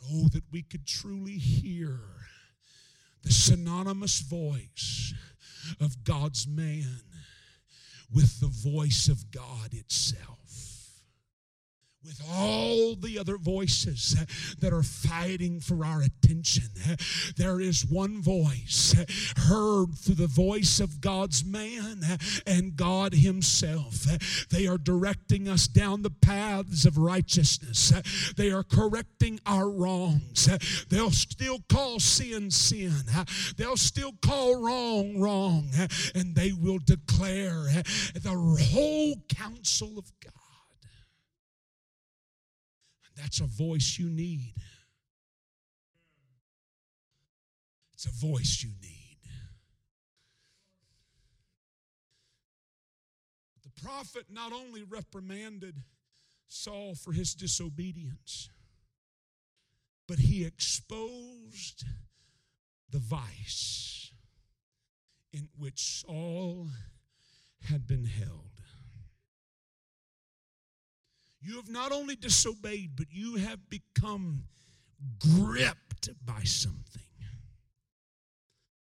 But 0.00 0.08
oh, 0.10 0.28
that 0.32 0.44
we 0.50 0.62
could 0.62 0.84
truly 0.84 1.38
hear 1.38 2.00
the 3.24 3.32
synonymous 3.32 4.20
voice 4.20 5.14
of 5.80 6.04
God's 6.04 6.46
man 6.46 7.00
with 8.14 8.40
the 8.40 8.70
voice 8.70 9.08
of 9.08 9.30
God 9.30 9.72
itself 9.72 10.43
with 12.04 12.20
all 12.30 12.94
the 12.96 13.18
other 13.18 13.38
voices 13.38 14.14
that 14.60 14.72
are 14.72 14.82
fighting 14.82 15.60
for 15.60 15.84
our 15.84 16.02
attention. 16.02 16.68
There 17.36 17.60
is 17.60 17.86
one 17.86 18.20
voice 18.20 18.94
heard 19.36 19.94
through 19.96 20.16
the 20.16 20.26
voice 20.26 20.80
of 20.80 21.00
God's 21.00 21.44
man 21.44 22.02
and 22.46 22.76
God 22.76 23.14
Himself. 23.14 24.06
They 24.50 24.66
are 24.66 24.78
directing 24.78 25.48
us 25.48 25.66
down 25.66 26.02
the 26.02 26.10
paths 26.10 26.84
of 26.84 26.98
righteousness, 26.98 27.92
they 28.36 28.50
are 28.50 28.64
correcting 28.64 29.40
our 29.46 29.70
wrongs. 29.70 30.48
They'll 30.90 31.10
still 31.10 31.60
call 31.68 32.00
sin 32.00 32.50
sin, 32.50 32.92
they'll 33.56 33.76
still 33.76 34.12
call 34.22 34.62
wrong 34.62 35.20
wrong, 35.20 35.70
and 36.14 36.34
they 36.34 36.52
will 36.52 36.78
declare 36.84 37.64
the 38.14 38.58
whole 38.72 39.14
counsel 39.28 39.98
of 39.98 40.12
God. 40.22 40.33
That's 43.16 43.40
a 43.40 43.46
voice 43.46 43.96
you 43.98 44.08
need. 44.08 44.54
It's 47.92 48.06
a 48.06 48.26
voice 48.26 48.62
you 48.62 48.70
need. 48.82 49.18
The 53.62 53.82
prophet 53.82 54.24
not 54.30 54.52
only 54.52 54.82
reprimanded 54.82 55.76
Saul 56.48 56.94
for 56.94 57.12
his 57.12 57.34
disobedience, 57.34 58.50
but 60.06 60.18
he 60.18 60.44
exposed 60.44 61.84
the 62.90 62.98
vice 62.98 64.12
in 65.32 65.48
which 65.58 66.02
Saul 66.02 66.68
had 67.68 67.86
been 67.86 68.04
held. 68.04 68.60
You 71.44 71.56
have 71.56 71.68
not 71.68 71.92
only 71.92 72.16
disobeyed, 72.16 72.92
but 72.96 73.06
you 73.10 73.36
have 73.36 73.68
become 73.68 74.44
gripped 75.18 76.08
by 76.24 76.42
something. 76.44 77.02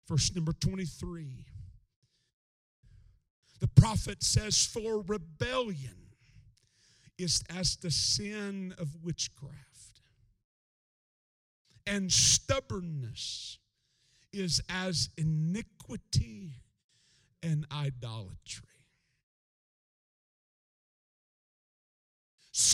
Verse 0.08 0.32
number 0.34 0.52
23. 0.52 1.46
The 3.60 3.68
prophet 3.68 4.22
says, 4.22 4.64
For 4.64 5.02
rebellion 5.02 5.96
is 7.18 7.42
as 7.50 7.76
the 7.76 7.90
sin 7.90 8.74
of 8.78 9.02
witchcraft, 9.02 10.02
and 11.86 12.12
stubbornness 12.12 13.58
is 14.32 14.60
as 14.68 15.08
iniquity 15.16 16.52
and 17.42 17.66
idolatry. 17.72 18.73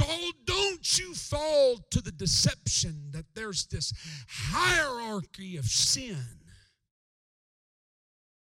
Saul, 0.00 0.30
don't 0.46 0.98
you 0.98 1.14
fall 1.14 1.76
to 1.90 2.00
the 2.00 2.12
deception 2.12 3.10
that 3.10 3.26
there's 3.34 3.66
this 3.66 3.92
hierarchy 4.28 5.58
of 5.58 5.66
sin. 5.66 6.16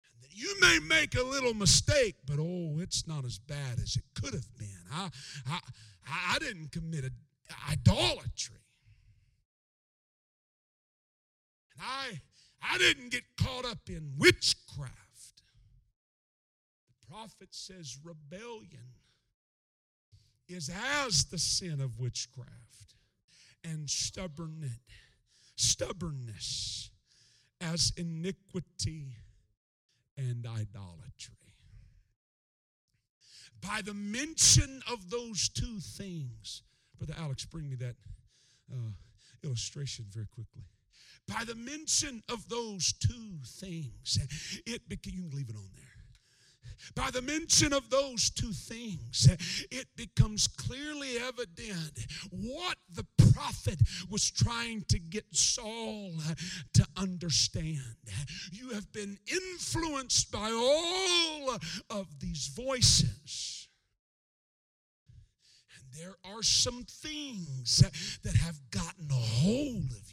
And 0.05 0.21
that 0.21 0.33
you 0.33 0.55
may 0.61 0.79
make 0.79 1.15
a 1.15 1.23
little 1.23 1.53
mistake, 1.53 2.15
but 2.25 2.37
oh, 2.39 2.79
it's 2.79 3.07
not 3.07 3.25
as 3.25 3.39
bad 3.39 3.79
as 3.81 3.97
it 3.97 4.03
could 4.15 4.33
have 4.33 4.57
been. 4.57 4.69
I, 4.91 5.09
I, 5.45 5.59
I 6.35 6.39
didn't 6.39 6.71
commit 6.71 7.11
idolatry. 7.69 8.61
And 11.73 11.81
I, 11.81 12.21
I 12.61 12.77
didn't 12.77 13.11
get 13.11 13.23
caught 13.37 13.65
up 13.65 13.89
in 13.89 14.13
witchcraft. 14.17 14.93
The 16.87 17.07
prophet 17.07 17.49
says 17.51 17.97
rebellion 18.01 18.93
is 20.53 20.69
as 21.05 21.25
the 21.25 21.37
sin 21.37 21.81
of 21.81 21.99
witchcraft 21.99 22.95
and 23.63 23.89
stubbornness, 23.89 24.77
stubbornness 25.55 26.91
as 27.59 27.91
iniquity 27.97 29.15
and 30.17 30.45
idolatry. 30.45 31.35
By 33.61 33.81
the 33.83 33.93
mention 33.93 34.81
of 34.91 35.09
those 35.09 35.49
two 35.49 35.79
things, 35.79 36.63
Brother 36.97 37.15
Alex, 37.17 37.45
bring 37.45 37.69
me 37.69 37.77
that 37.77 37.95
uh, 38.71 38.91
illustration 39.43 40.05
very 40.09 40.27
quickly. 40.27 40.63
By 41.27 41.45
the 41.45 41.55
mention 41.55 42.21
of 42.29 42.47
those 42.49 42.93
two 42.93 43.37
things, 43.45 44.19
it 44.65 44.81
you 44.89 44.97
can 44.97 45.31
leave 45.31 45.49
it 45.49 45.55
on 45.55 45.69
there 45.75 45.92
by 46.95 47.09
the 47.11 47.21
mention 47.21 47.73
of 47.73 47.89
those 47.89 48.29
two 48.29 48.51
things, 48.51 49.27
it 49.71 49.87
becomes 49.95 50.47
clearly 50.47 51.17
evident 51.17 52.05
what 52.29 52.77
the 52.93 53.05
prophet 53.33 53.79
was 54.09 54.29
trying 54.29 54.83
to 54.89 54.99
get 54.99 55.25
Saul 55.31 56.11
to 56.73 56.85
understand. 56.97 57.79
You 58.51 58.69
have 58.71 58.91
been 58.91 59.17
influenced 59.27 60.31
by 60.31 60.51
all 60.51 61.57
of 61.89 62.19
these 62.19 62.47
voices. 62.55 63.67
And 65.75 66.03
there 66.03 66.15
are 66.25 66.43
some 66.43 66.83
things 66.83 67.83
that 68.23 68.35
have 68.35 68.59
gotten 68.71 69.07
a 69.09 69.13
hold 69.13 69.91
of 69.91 70.11
you 70.11 70.12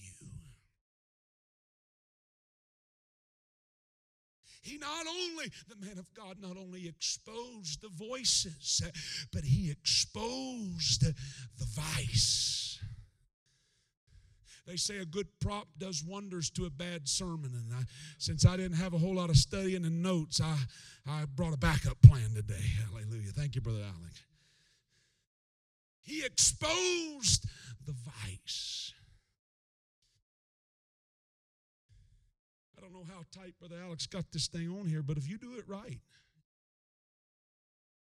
He 4.71 4.79
not 4.79 5.07
only, 5.09 5.51
the 5.69 5.85
man 5.85 5.99
of 5.99 6.13
God, 6.15 6.37
not 6.41 6.57
only 6.57 6.87
exposed 6.87 7.83
the 7.83 7.89
voices, 7.89 8.81
uh, 8.85 8.91
but 9.33 9.43
he 9.43 9.69
exposed 9.69 11.03
the 11.03 11.67
vice. 11.75 12.79
They 14.69 14.77
say 14.77 14.99
a 14.99 15.05
good 15.05 15.27
prop 15.41 15.67
does 15.77 16.05
wonders 16.05 16.51
to 16.51 16.67
a 16.67 16.71
bad 16.71 17.09
sermon. 17.09 17.51
And 17.53 17.73
I, 17.75 17.83
since 18.19 18.47
I 18.47 18.57
didn't 18.57 18.77
have 18.77 18.95
a 18.95 18.99
whole 18.99 19.17
lot 19.17 19.29
of 19.29 19.37
studying 19.37 19.85
and 19.85 20.05
notes, 20.05 20.41
I, 20.41 20.57
I 21.09 21.25
brought 21.35 21.55
a 21.55 21.59
backup 21.59 22.01
plan 22.03 22.35
today. 22.35 22.63
Hallelujah. 22.93 23.33
Thank 23.35 23.57
you, 23.57 23.61
Brother 23.61 23.81
Alec. 23.81 24.13
He 26.03 26.25
exposed 26.25 27.47
the 27.85 27.95
vice. 28.05 28.93
I 32.81 32.83
don't 32.83 32.95
know 32.95 33.05
how 33.15 33.25
tight 33.31 33.53
Brother 33.59 33.77
Alex 33.85 34.07
got 34.07 34.33
this 34.33 34.47
thing 34.47 34.75
on 34.81 34.87
here, 34.87 35.03
but 35.03 35.19
if 35.19 35.29
you 35.29 35.37
do 35.37 35.59
it 35.59 35.65
right, 35.69 36.01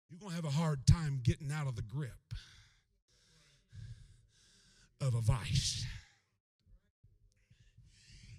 you're 0.08 0.18
going 0.18 0.30
to 0.30 0.36
have 0.36 0.46
a 0.46 0.50
hard 0.50 0.86
time 0.86 1.20
getting 1.22 1.52
out 1.52 1.66
of 1.66 1.76
the 1.76 1.82
grip 1.82 2.32
of 4.98 5.14
a 5.14 5.20
vice. 5.20 5.84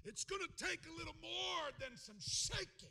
It's 0.05 0.23
going 0.23 0.41
to 0.41 0.65
take 0.65 0.79
a 0.91 0.97
little 0.97 1.13
more 1.21 1.69
than 1.79 1.95
some 1.97 2.15
shaking. 2.19 2.89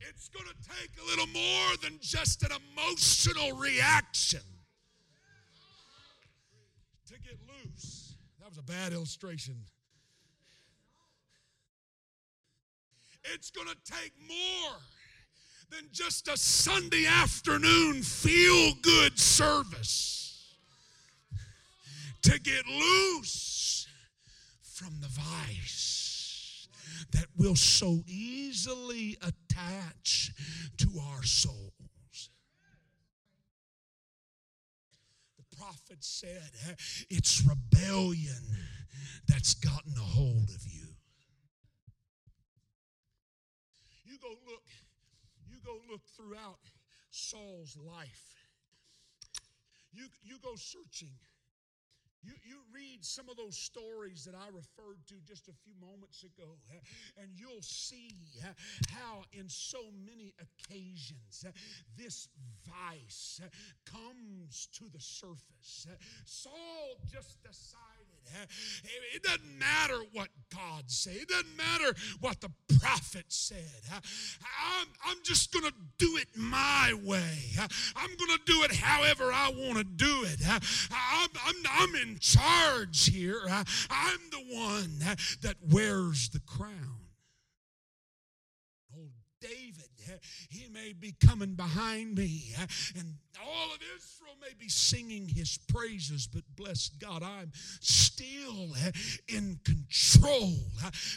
It's 0.00 0.28
going 0.28 0.46
to 0.46 0.68
take 0.68 0.90
a 1.02 1.06
little 1.06 1.28
more 1.28 1.76
than 1.82 1.98
just 2.02 2.42
an 2.42 2.50
emotional 2.74 3.56
reaction 3.56 4.40
to 7.06 7.14
get 7.14 7.38
loose. 7.48 8.11
Was 8.52 8.58
a 8.58 8.62
bad 8.64 8.92
illustration. 8.92 9.54
It's 13.32 13.50
going 13.50 13.66
to 13.68 13.76
take 13.90 14.12
more 14.28 14.76
than 15.70 15.88
just 15.90 16.28
a 16.28 16.36
Sunday 16.36 17.06
afternoon 17.06 18.02
feel 18.02 18.74
good 18.82 19.18
service 19.18 20.54
to 22.24 22.38
get 22.40 22.66
loose 22.66 23.88
from 24.62 25.00
the 25.00 25.08
vice 25.08 26.68
that 27.12 27.28
will 27.38 27.56
so 27.56 28.02
easily 28.06 29.16
attach 29.22 30.30
to 30.76 30.90
our 31.08 31.22
souls. 31.22 31.81
Prophet 35.72 36.04
said, 36.04 36.50
It's 37.08 37.42
rebellion 37.42 38.42
that's 39.26 39.54
gotten 39.54 39.94
a 39.96 40.00
hold 40.00 40.50
of 40.50 40.66
you. 40.66 40.88
You 44.04 44.18
go 44.20 44.28
look 44.46 44.64
you 45.48 45.56
go 45.64 45.78
look 45.90 46.02
throughout 46.16 46.58
Saul's 47.10 47.76
life, 47.76 48.34
you, 49.92 50.04
you 50.22 50.36
go 50.42 50.54
searching. 50.56 51.12
You, 52.22 52.32
you 52.44 52.56
read 52.74 53.04
some 53.04 53.28
of 53.28 53.36
those 53.36 53.56
stories 53.56 54.24
that 54.24 54.34
I 54.34 54.46
referred 54.48 55.04
to 55.08 55.14
just 55.26 55.48
a 55.48 55.52
few 55.64 55.74
moments 55.80 56.22
ago, 56.22 56.56
and 57.20 57.28
you'll 57.36 57.62
see 57.62 58.10
how, 58.90 59.24
in 59.32 59.48
so 59.48 59.78
many 60.06 60.32
occasions, 60.38 61.44
this 61.96 62.28
vice 62.64 63.40
comes 63.84 64.68
to 64.78 64.84
the 64.92 65.00
surface. 65.00 65.86
Saul 66.24 66.98
just 67.10 67.42
decided 67.42 67.91
it 69.14 69.22
doesn't 69.22 69.58
matter 69.58 69.98
what 70.12 70.28
God 70.54 70.84
said. 70.86 71.16
It 71.16 71.28
doesn't 71.28 71.56
matter 71.56 71.94
what 72.20 72.40
the 72.40 72.50
prophet 72.78 73.26
said. 73.28 73.58
I'm, 73.92 74.86
I'm 75.06 75.18
just 75.22 75.52
going 75.52 75.64
to 75.64 75.74
do 75.98 76.16
it 76.16 76.28
my 76.36 76.94
way. 77.04 77.38
I'm 77.96 78.16
going 78.16 78.38
to 78.38 78.40
do 78.46 78.62
it 78.62 78.72
however 78.72 79.32
I 79.32 79.50
want 79.50 79.78
to 79.78 79.84
do 79.84 80.24
it. 80.24 80.40
I'm, 80.48 81.28
I'm, 81.46 81.54
I'm 81.70 81.94
in 81.96 82.18
charge 82.18 83.06
here. 83.06 83.42
I'm 83.48 84.18
the 84.30 84.44
one 84.56 84.98
that 85.42 85.56
wears 85.70 86.28
the 86.30 86.40
crown. 86.40 87.01
He 90.48 90.68
may 90.68 90.92
be 90.92 91.14
coming 91.24 91.54
behind 91.54 92.16
me, 92.16 92.54
and 92.98 93.14
all 93.40 93.74
of 93.74 93.80
Israel 93.96 94.34
may 94.40 94.54
be 94.58 94.68
singing 94.68 95.28
his 95.28 95.58
praises, 95.68 96.26
but 96.26 96.42
bless 96.56 96.88
God, 96.88 97.22
I'm 97.22 97.52
still 97.80 98.74
in 99.28 99.58
control. 99.64 100.54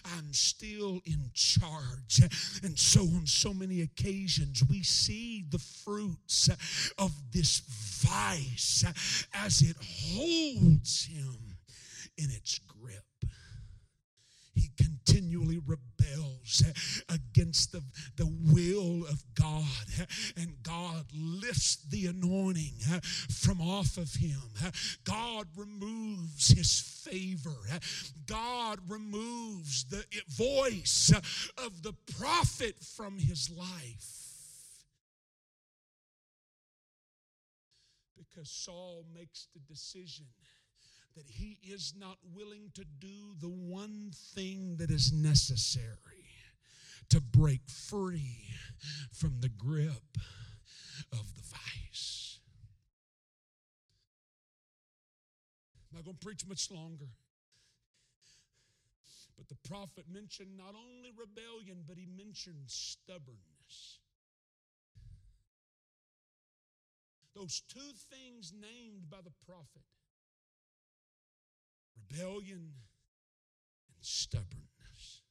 I'm 0.05 0.33
still 0.33 1.01
in 1.05 1.29
charge. 1.33 2.21
And 2.63 2.77
so, 2.77 3.01
on 3.01 3.25
so 3.25 3.53
many 3.53 3.81
occasions, 3.81 4.63
we 4.69 4.83
see 4.83 5.45
the 5.49 5.59
fruits 5.59 6.49
of 6.97 7.11
this 7.31 7.61
vice 8.01 8.85
as 9.33 9.61
it 9.61 9.75
holds 9.79 11.05
him 11.05 11.57
in 12.17 12.29
its 12.31 12.59
grip. 12.59 13.03
He 14.55 14.69
continually 14.77 15.59
rebels 15.59 16.63
eh, 16.65 17.13
against 17.13 17.73
the, 17.73 17.83
the 18.15 18.25
will 18.25 19.05
of 19.07 19.21
God. 19.35 19.65
Eh, 19.99 20.05
and 20.37 20.55
God 20.63 21.05
lifts 21.13 21.75
the 21.89 22.07
anointing 22.07 22.73
eh, 22.91 22.99
from 23.29 23.61
off 23.61 23.97
of 23.97 24.13
him. 24.13 24.39
God 25.03 25.47
removes 25.55 26.47
his 26.47 26.79
favor. 26.79 27.57
God 28.25 28.79
removes 28.87 29.83
the 29.85 30.05
voice 30.29 31.13
of 31.57 31.83
the 31.83 31.93
prophet 32.17 32.75
from 32.81 33.19
his 33.19 33.49
life. 33.49 34.15
Because 38.17 38.49
Saul 38.49 39.05
makes 39.13 39.47
the 39.53 39.59
decision 39.71 40.25
that 41.15 41.29
he 41.29 41.59
is 41.63 41.93
not 41.97 42.17
willing 42.33 42.71
to 42.73 42.83
do 42.99 43.35
the 43.39 43.49
one 43.49 44.11
thing 44.33 44.75
that 44.77 44.91
is 44.91 45.13
necessary 45.13 46.25
to 47.09 47.21
break 47.21 47.61
free 47.69 48.47
from 49.11 49.39
the 49.39 49.49
grip 49.49 50.17
of 51.11 51.35
the 51.35 51.41
vice. 51.41 52.39
I'm 55.89 55.97
not 55.97 56.05
going 56.05 56.17
to 56.17 56.25
preach 56.25 56.45
much 56.47 56.69
longer. 56.69 57.07
But 59.37 59.47
the 59.49 59.69
prophet 59.69 60.05
mentioned 60.11 60.57
not 60.57 60.75
only 60.75 61.11
rebellion, 61.17 61.83
but 61.87 61.97
he 61.97 62.05
mentioned 62.05 62.63
stubbornness. 62.67 63.99
Those 67.35 67.61
two 67.67 67.91
things 68.09 68.53
named 68.53 69.09
by 69.09 69.17
the 69.23 69.33
prophet 69.45 69.83
rebellion 71.95 72.73
and 73.87 73.97
stubbornness. 74.01 75.23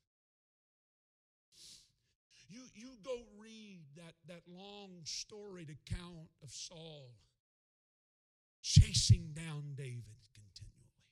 You, 2.49 2.61
you 2.75 2.91
go 3.05 3.17
read 3.41 3.81
that, 3.97 4.15
that 4.29 4.43
long 4.47 5.01
storied 5.05 5.71
account 5.71 6.29
of 6.43 6.51
Saul 6.51 7.11
chasing 8.63 9.33
down 9.35 9.75
David 9.77 10.05
continually, 10.35 11.05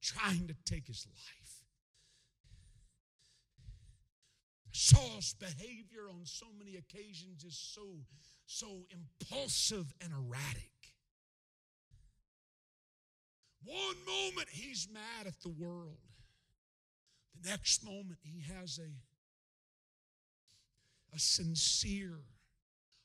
trying 0.00 0.46
to 0.48 0.54
take 0.64 0.86
his 0.86 1.06
life. 1.06 1.64
Saul's 4.72 5.34
behavior 5.34 6.08
on 6.08 6.24
so 6.24 6.46
many 6.56 6.76
occasions 6.76 7.44
is 7.44 7.58
so, 7.58 7.82
so 8.46 8.86
impulsive 8.90 9.92
and 10.00 10.12
erratic. 10.12 10.77
One 13.64 13.96
moment 14.06 14.48
he's 14.50 14.88
mad 14.92 15.26
at 15.26 15.40
the 15.42 15.48
world. 15.48 15.98
The 17.40 17.50
next 17.50 17.84
moment 17.84 18.20
he 18.22 18.42
has 18.52 18.78
a, 18.78 18.90
a 21.14 21.18
sincere, 21.18 22.20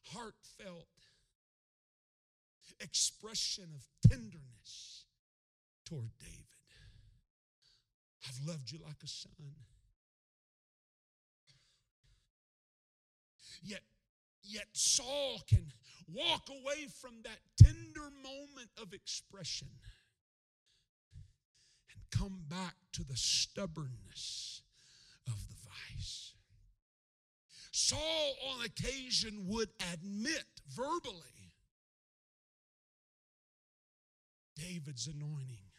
heartfelt 0.04 0.88
expression 2.80 3.70
of 3.76 4.10
tenderness 4.10 5.06
toward 5.86 6.12
David. 6.20 6.44
I've 8.28 8.48
loved 8.48 8.72
you 8.72 8.80
like 8.86 8.98
a 9.04 9.08
son. 9.08 9.32
Yet, 13.62 13.82
yet 14.44 14.68
Saul 14.74 15.40
can 15.48 15.66
walk 16.12 16.50
away 16.50 16.88
from 17.02 17.16
that 17.24 17.40
tender 17.58 18.10
moment 18.22 18.70
of 18.82 18.94
expression 18.94 19.68
come 22.18 22.44
back 22.50 22.76
to 22.94 23.04
the 23.04 23.16
stubbornness 23.16 24.62
of 25.28 25.36
the 25.48 25.56
vice. 25.66 26.34
Saul, 27.72 28.36
on 28.52 28.66
occasion, 28.66 29.46
would 29.48 29.70
admit 29.94 30.46
verbally 30.76 31.56
David's 34.56 35.08
anointing 35.08 35.72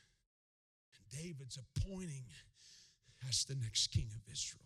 and 0.95 1.22
David's 1.22 1.59
appointing 1.59 2.24
as 3.28 3.45
the 3.45 3.55
next 3.55 3.89
king 3.89 4.09
of 4.14 4.32
Israel. 4.32 4.61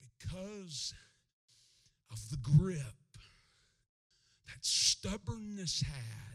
But 0.00 0.08
because 0.18 0.92
of 2.10 2.18
the 2.30 2.38
grip 2.38 2.78
that 4.46 4.64
stubbornness 4.64 5.82
had, 5.82 6.30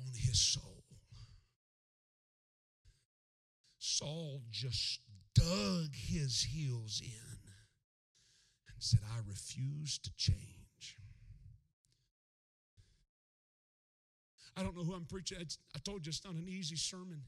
on 0.00 0.12
his 0.14 0.40
soul. 0.40 0.79
Saul 3.90 4.42
just 4.50 5.00
dug 5.34 5.94
his 5.94 6.42
heels 6.42 7.00
in 7.02 7.38
and 8.68 8.76
said, 8.78 9.00
I 9.12 9.18
refuse 9.28 9.98
to 9.98 10.10
change. 10.16 10.96
I 14.56 14.62
don't 14.62 14.76
know 14.76 14.84
who 14.84 14.94
I'm 14.94 15.06
preaching. 15.06 15.38
I 15.74 15.78
told 15.84 16.06
you 16.06 16.10
it's 16.10 16.24
not 16.24 16.34
an 16.34 16.46
easy 16.48 16.76
sermon. 16.76 17.22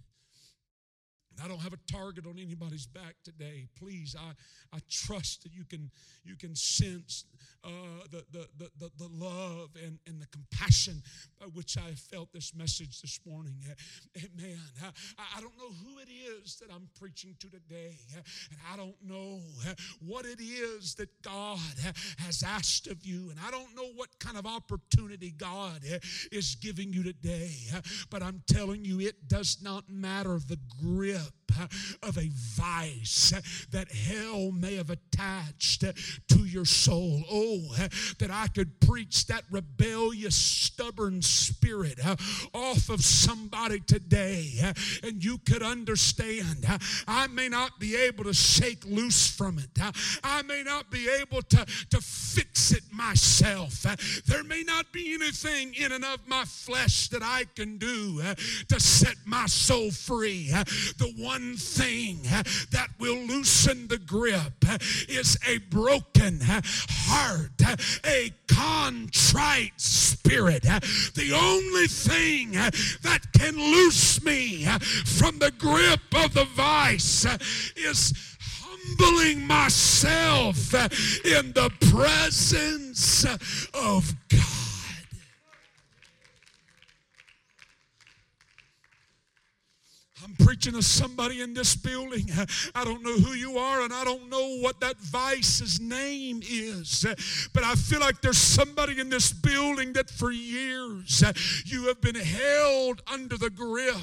I 1.42 1.48
don't 1.48 1.60
have 1.60 1.72
a 1.72 1.92
target 1.92 2.26
on 2.26 2.38
anybody's 2.38 2.86
back 2.86 3.16
today. 3.24 3.68
Please, 3.78 4.16
I, 4.18 4.32
I 4.76 4.80
trust 4.90 5.42
that 5.44 5.52
you 5.52 5.64
can 5.64 5.90
you 6.24 6.36
can 6.36 6.54
sense 6.54 7.24
uh, 7.64 7.70
the, 8.10 8.24
the, 8.32 8.46
the, 8.78 8.90
the, 8.98 9.08
love 9.12 9.70
and, 9.84 9.98
and 10.06 10.20
the 10.20 10.26
compassion 10.26 11.00
by 11.38 11.46
which 11.46 11.76
I 11.76 11.92
felt 11.92 12.32
this 12.32 12.54
message 12.56 13.00
this 13.00 13.20
morning. 13.24 13.54
Amen. 14.16 14.58
I, 14.82 14.88
I 15.36 15.40
don't 15.40 15.56
know 15.56 15.70
who 15.84 15.98
it 15.98 16.08
is 16.10 16.56
that 16.56 16.72
I'm 16.74 16.88
preaching 16.98 17.36
to 17.38 17.48
today, 17.48 17.96
and 18.50 18.58
I 18.72 18.76
don't 18.76 18.96
know 19.04 19.40
what 20.04 20.24
it 20.24 20.40
is 20.40 20.96
that 20.96 21.08
God 21.22 21.58
has 22.18 22.42
asked 22.42 22.88
of 22.88 23.04
you, 23.04 23.30
and 23.30 23.38
I 23.46 23.50
don't 23.50 23.76
know 23.76 23.90
what 23.94 24.08
kind 24.18 24.36
of 24.36 24.46
opportunity 24.46 25.32
God 25.36 25.82
is 26.32 26.56
giving 26.56 26.92
you 26.92 27.04
today, 27.04 27.52
but 28.10 28.22
I'm 28.22 28.42
telling 28.48 28.84
you, 28.84 29.00
it 29.00 29.28
does 29.28 29.58
not 29.62 29.84
matter 29.88 30.40
the 30.48 30.58
grip 30.82 31.21
step 31.22 31.41
of 32.02 32.18
a 32.18 32.28
vice 32.32 33.32
that 33.70 33.90
hell 33.90 34.50
may 34.52 34.76
have 34.76 34.90
attached 34.90 35.84
to 36.28 36.38
your 36.44 36.64
soul. 36.64 37.22
Oh, 37.30 37.60
that 38.18 38.30
I 38.30 38.48
could 38.48 38.80
preach 38.80 39.26
that 39.26 39.44
rebellious, 39.50 40.36
stubborn 40.36 41.22
spirit 41.22 41.98
uh, 42.04 42.16
off 42.54 42.88
of 42.88 43.04
somebody 43.04 43.80
today 43.80 44.52
uh, 44.62 44.72
and 45.02 45.24
you 45.24 45.38
could 45.38 45.62
understand. 45.62 46.64
Uh, 46.68 46.78
I 47.06 47.26
may 47.28 47.48
not 47.48 47.78
be 47.78 47.96
able 47.96 48.24
to 48.24 48.34
shake 48.34 48.84
loose 48.84 49.30
from 49.30 49.58
it, 49.58 49.70
I 50.22 50.42
may 50.42 50.62
not 50.62 50.90
be 50.90 51.08
able 51.20 51.42
to, 51.42 51.66
to 51.90 52.00
fix 52.00 52.72
it 52.72 52.82
myself. 52.92 53.82
There 54.26 54.44
may 54.44 54.62
not 54.62 54.92
be 54.92 55.14
anything 55.14 55.74
in 55.74 55.92
and 55.92 56.04
of 56.04 56.26
my 56.26 56.44
flesh 56.44 57.08
that 57.08 57.22
I 57.22 57.44
can 57.54 57.78
do 57.78 58.22
to 58.68 58.80
set 58.80 59.16
my 59.24 59.46
soul 59.46 59.90
free. 59.90 60.48
The 60.48 61.12
one 61.18 61.41
thing 61.56 62.22
that 62.70 62.88
will 62.98 63.18
loosen 63.18 63.88
the 63.88 63.98
grip 63.98 64.64
is 65.08 65.36
a 65.46 65.58
broken 65.58 66.40
heart, 66.42 67.50
a 68.04 68.32
contrite 68.46 69.72
spirit. 69.76 70.62
The 70.62 71.32
only 71.34 71.86
thing 71.86 72.52
that 73.02 73.20
can 73.32 73.56
loose 73.56 74.22
me 74.24 74.66
from 75.04 75.38
the 75.38 75.50
grip 75.52 76.00
of 76.14 76.34
the 76.34 76.44
vice 76.44 77.26
is 77.76 78.12
humbling 78.50 79.46
myself 79.46 80.74
in 81.24 81.52
the 81.52 81.70
presence 81.90 83.24
of 83.74 84.14
God. 84.28 84.71
Preaching 90.44 90.72
to 90.72 90.82
somebody 90.82 91.40
in 91.40 91.54
this 91.54 91.74
building. 91.74 92.26
I 92.74 92.84
don't 92.84 93.02
know 93.02 93.16
who 93.16 93.32
you 93.32 93.58
are 93.58 93.82
and 93.82 93.92
I 93.92 94.04
don't 94.04 94.28
know 94.28 94.58
what 94.60 94.80
that 94.80 94.96
vice's 94.98 95.80
name 95.80 96.40
is, 96.48 97.06
but 97.52 97.64
I 97.64 97.74
feel 97.74 98.00
like 98.00 98.20
there's 98.20 98.38
somebody 98.38 99.00
in 99.00 99.08
this 99.08 99.32
building 99.32 99.92
that 99.94 100.10
for 100.10 100.30
years 100.30 101.22
uh, 101.22 101.32
you 101.64 101.86
have 101.88 102.00
been 102.00 102.14
held 102.14 103.02
under 103.12 103.36
the 103.36 103.50
grip 103.50 103.96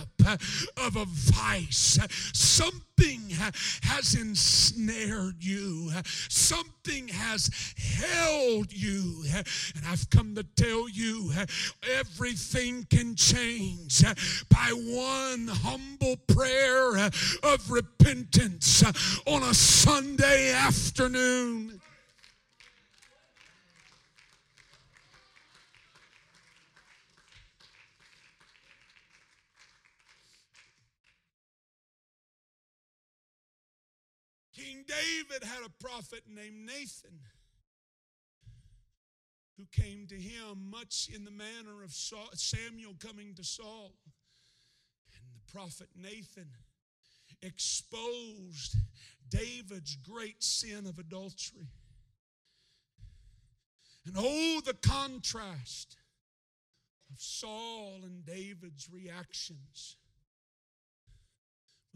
of 0.77 0.95
a 0.95 1.05
vice. 1.05 1.99
Something 2.33 3.29
has 3.83 4.15
ensnared 4.15 5.43
you, 5.43 5.91
something 6.27 7.07
has 7.07 7.49
held 7.77 8.73
you. 8.73 9.23
And 9.33 9.85
I've 9.87 10.09
come 10.09 10.35
to 10.35 10.43
tell 10.43 10.89
you 10.89 11.31
everything 11.97 12.85
can 12.89 13.15
change 13.15 14.03
by 14.49 14.71
one 14.73 15.47
humble 15.47 16.17
prayer 16.27 16.97
of 17.43 17.71
repentance 17.71 18.83
on 19.25 19.43
a 19.43 19.53
Sunday 19.53 20.51
afternoon. 20.51 21.79
David 34.89 35.47
had 35.47 35.63
a 35.63 35.83
prophet 35.83 36.23
named 36.27 36.65
Nathan 36.65 37.19
who 39.57 39.65
came 39.71 40.07
to 40.07 40.15
him 40.15 40.69
much 40.71 41.09
in 41.13 41.25
the 41.25 41.31
manner 41.31 41.83
of 41.83 41.91
Samuel 41.91 42.95
coming 42.99 43.35
to 43.35 43.43
Saul. 43.43 43.93
And 45.13 45.23
the 45.35 45.51
prophet 45.51 45.89
Nathan 45.95 46.49
exposed 47.41 48.77
David's 49.29 49.95
great 49.97 50.41
sin 50.43 50.87
of 50.87 50.97
adultery. 50.97 51.67
And 54.05 54.15
oh, 54.17 54.61
the 54.65 54.73
contrast 54.73 55.97
of 57.11 57.19
Saul 57.19 57.99
and 58.03 58.25
David's 58.25 58.89
reactions 58.91 59.97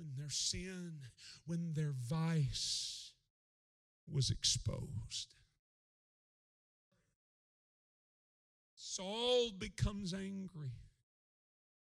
when 0.04 0.16
their 0.18 0.30
sin, 0.30 0.94
when 1.46 1.74
their 1.74 1.94
vice 2.10 3.14
was 4.12 4.30
exposed. 4.30 5.36
Saul 8.76 9.52
becomes 9.58 10.14
angry. 10.14 10.74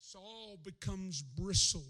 Saul 0.01 0.59
becomes 0.63 1.23
bristled. 1.23 1.83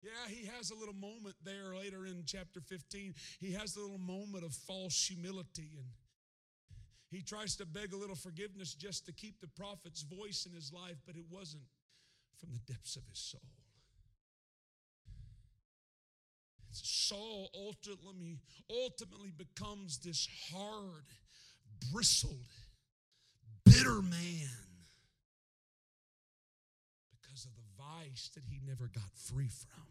Yeah, 0.00 0.28
he 0.28 0.46
has 0.46 0.70
a 0.70 0.76
little 0.76 0.94
moment 0.94 1.34
there 1.44 1.74
later 1.76 2.06
in 2.06 2.22
chapter 2.24 2.60
15. 2.60 3.14
He 3.40 3.52
has 3.52 3.76
a 3.76 3.80
little 3.80 3.98
moment 3.98 4.44
of 4.44 4.54
false 4.54 5.06
humility 5.06 5.72
and 5.76 5.88
he 7.10 7.22
tries 7.22 7.56
to 7.56 7.66
beg 7.66 7.92
a 7.92 7.96
little 7.96 8.14
forgiveness 8.14 8.74
just 8.74 9.06
to 9.06 9.12
keep 9.12 9.40
the 9.40 9.48
prophet's 9.48 10.02
voice 10.02 10.46
in 10.46 10.54
his 10.54 10.72
life, 10.72 10.98
but 11.04 11.16
it 11.16 11.24
wasn't 11.30 11.64
from 12.38 12.50
the 12.52 12.72
depths 12.72 12.96
of 12.96 13.02
his 13.08 13.18
soul. 13.18 13.57
Saul 16.84 17.50
ultimately, 17.54 18.40
ultimately 18.70 19.32
becomes 19.36 19.98
this 19.98 20.28
hard, 20.52 21.04
bristled, 21.92 22.46
bitter 23.64 24.02
man 24.02 24.48
because 27.10 27.44
of 27.44 27.50
the 27.54 27.62
vice 27.76 28.30
that 28.34 28.44
he 28.44 28.60
never 28.66 28.90
got 28.92 29.10
free 29.14 29.48
from. 29.48 29.84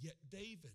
Yet 0.00 0.16
David, 0.30 0.72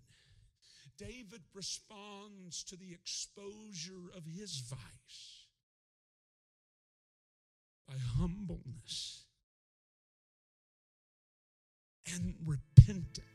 David 0.97 1.41
responds 1.53 2.63
to 2.65 2.75
the 2.75 2.91
exposure 2.93 4.11
of 4.15 4.23
his 4.25 4.59
vice 4.59 5.45
by 7.87 7.95
humbleness 8.17 9.23
and 12.13 12.35
repentance. 12.45 13.34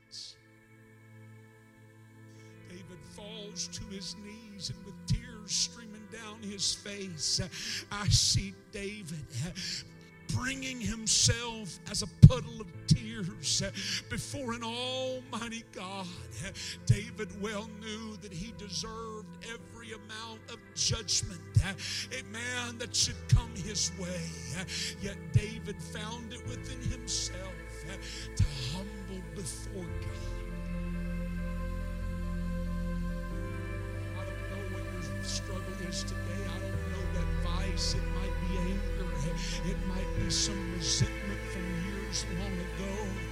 David 2.71 3.01
falls 3.17 3.69
to 3.69 3.83
his 3.95 4.17
knees 4.25 4.71
and 4.71 4.87
with 4.87 4.95
tears 5.07 5.51
streaming 5.51 6.07
down 6.13 6.41
his 6.43 6.75
face, 6.75 7.41
I 7.91 8.07
see 8.09 8.55
David 8.73 9.25
bringing 10.35 10.81
himself 10.81 11.79
as 11.91 12.03
a 12.03 12.27
puddle 12.29 12.61
of 12.61 12.67
tears 12.87 13.63
before 14.09 14.53
an 14.53 14.63
almighty 14.63 15.65
God. 15.73 16.07
David 16.87 17.29
well 17.43 17.69
knew 17.81 18.17
that 18.23 18.33
he 18.33 18.55
deserved 18.57 19.27
every 19.43 19.89
amount 19.89 20.41
of 20.49 20.59
judgment, 20.75 21.41
a 22.13 22.23
man 22.33 22.79
that 22.79 22.95
should 22.95 23.17
come 23.29 23.51
his 23.57 23.91
way. 23.99 24.31
Yet 25.03 25.17
David 25.33 25.83
found 25.83 26.33
it 26.33 26.47
within 26.47 26.81
himself 26.91 27.53
to 28.37 28.45
humble 28.73 29.25
before 29.35 29.83
God. 29.83 30.40
Struggle 35.31 35.63
is 35.89 36.03
today. 36.03 36.43
I 36.55 36.59
don't 36.59 36.85
know 36.91 37.05
that 37.15 37.29
vice. 37.45 37.95
It 37.95 38.03
might 38.19 38.35
be 38.43 38.59
anger. 38.59 39.11
It 39.65 39.77
might 39.87 40.11
be 40.19 40.29
some 40.29 40.75
resentment 40.75 41.41
from 41.53 41.63
years 41.87 42.27
long 42.37 42.53
ago. 42.53 43.30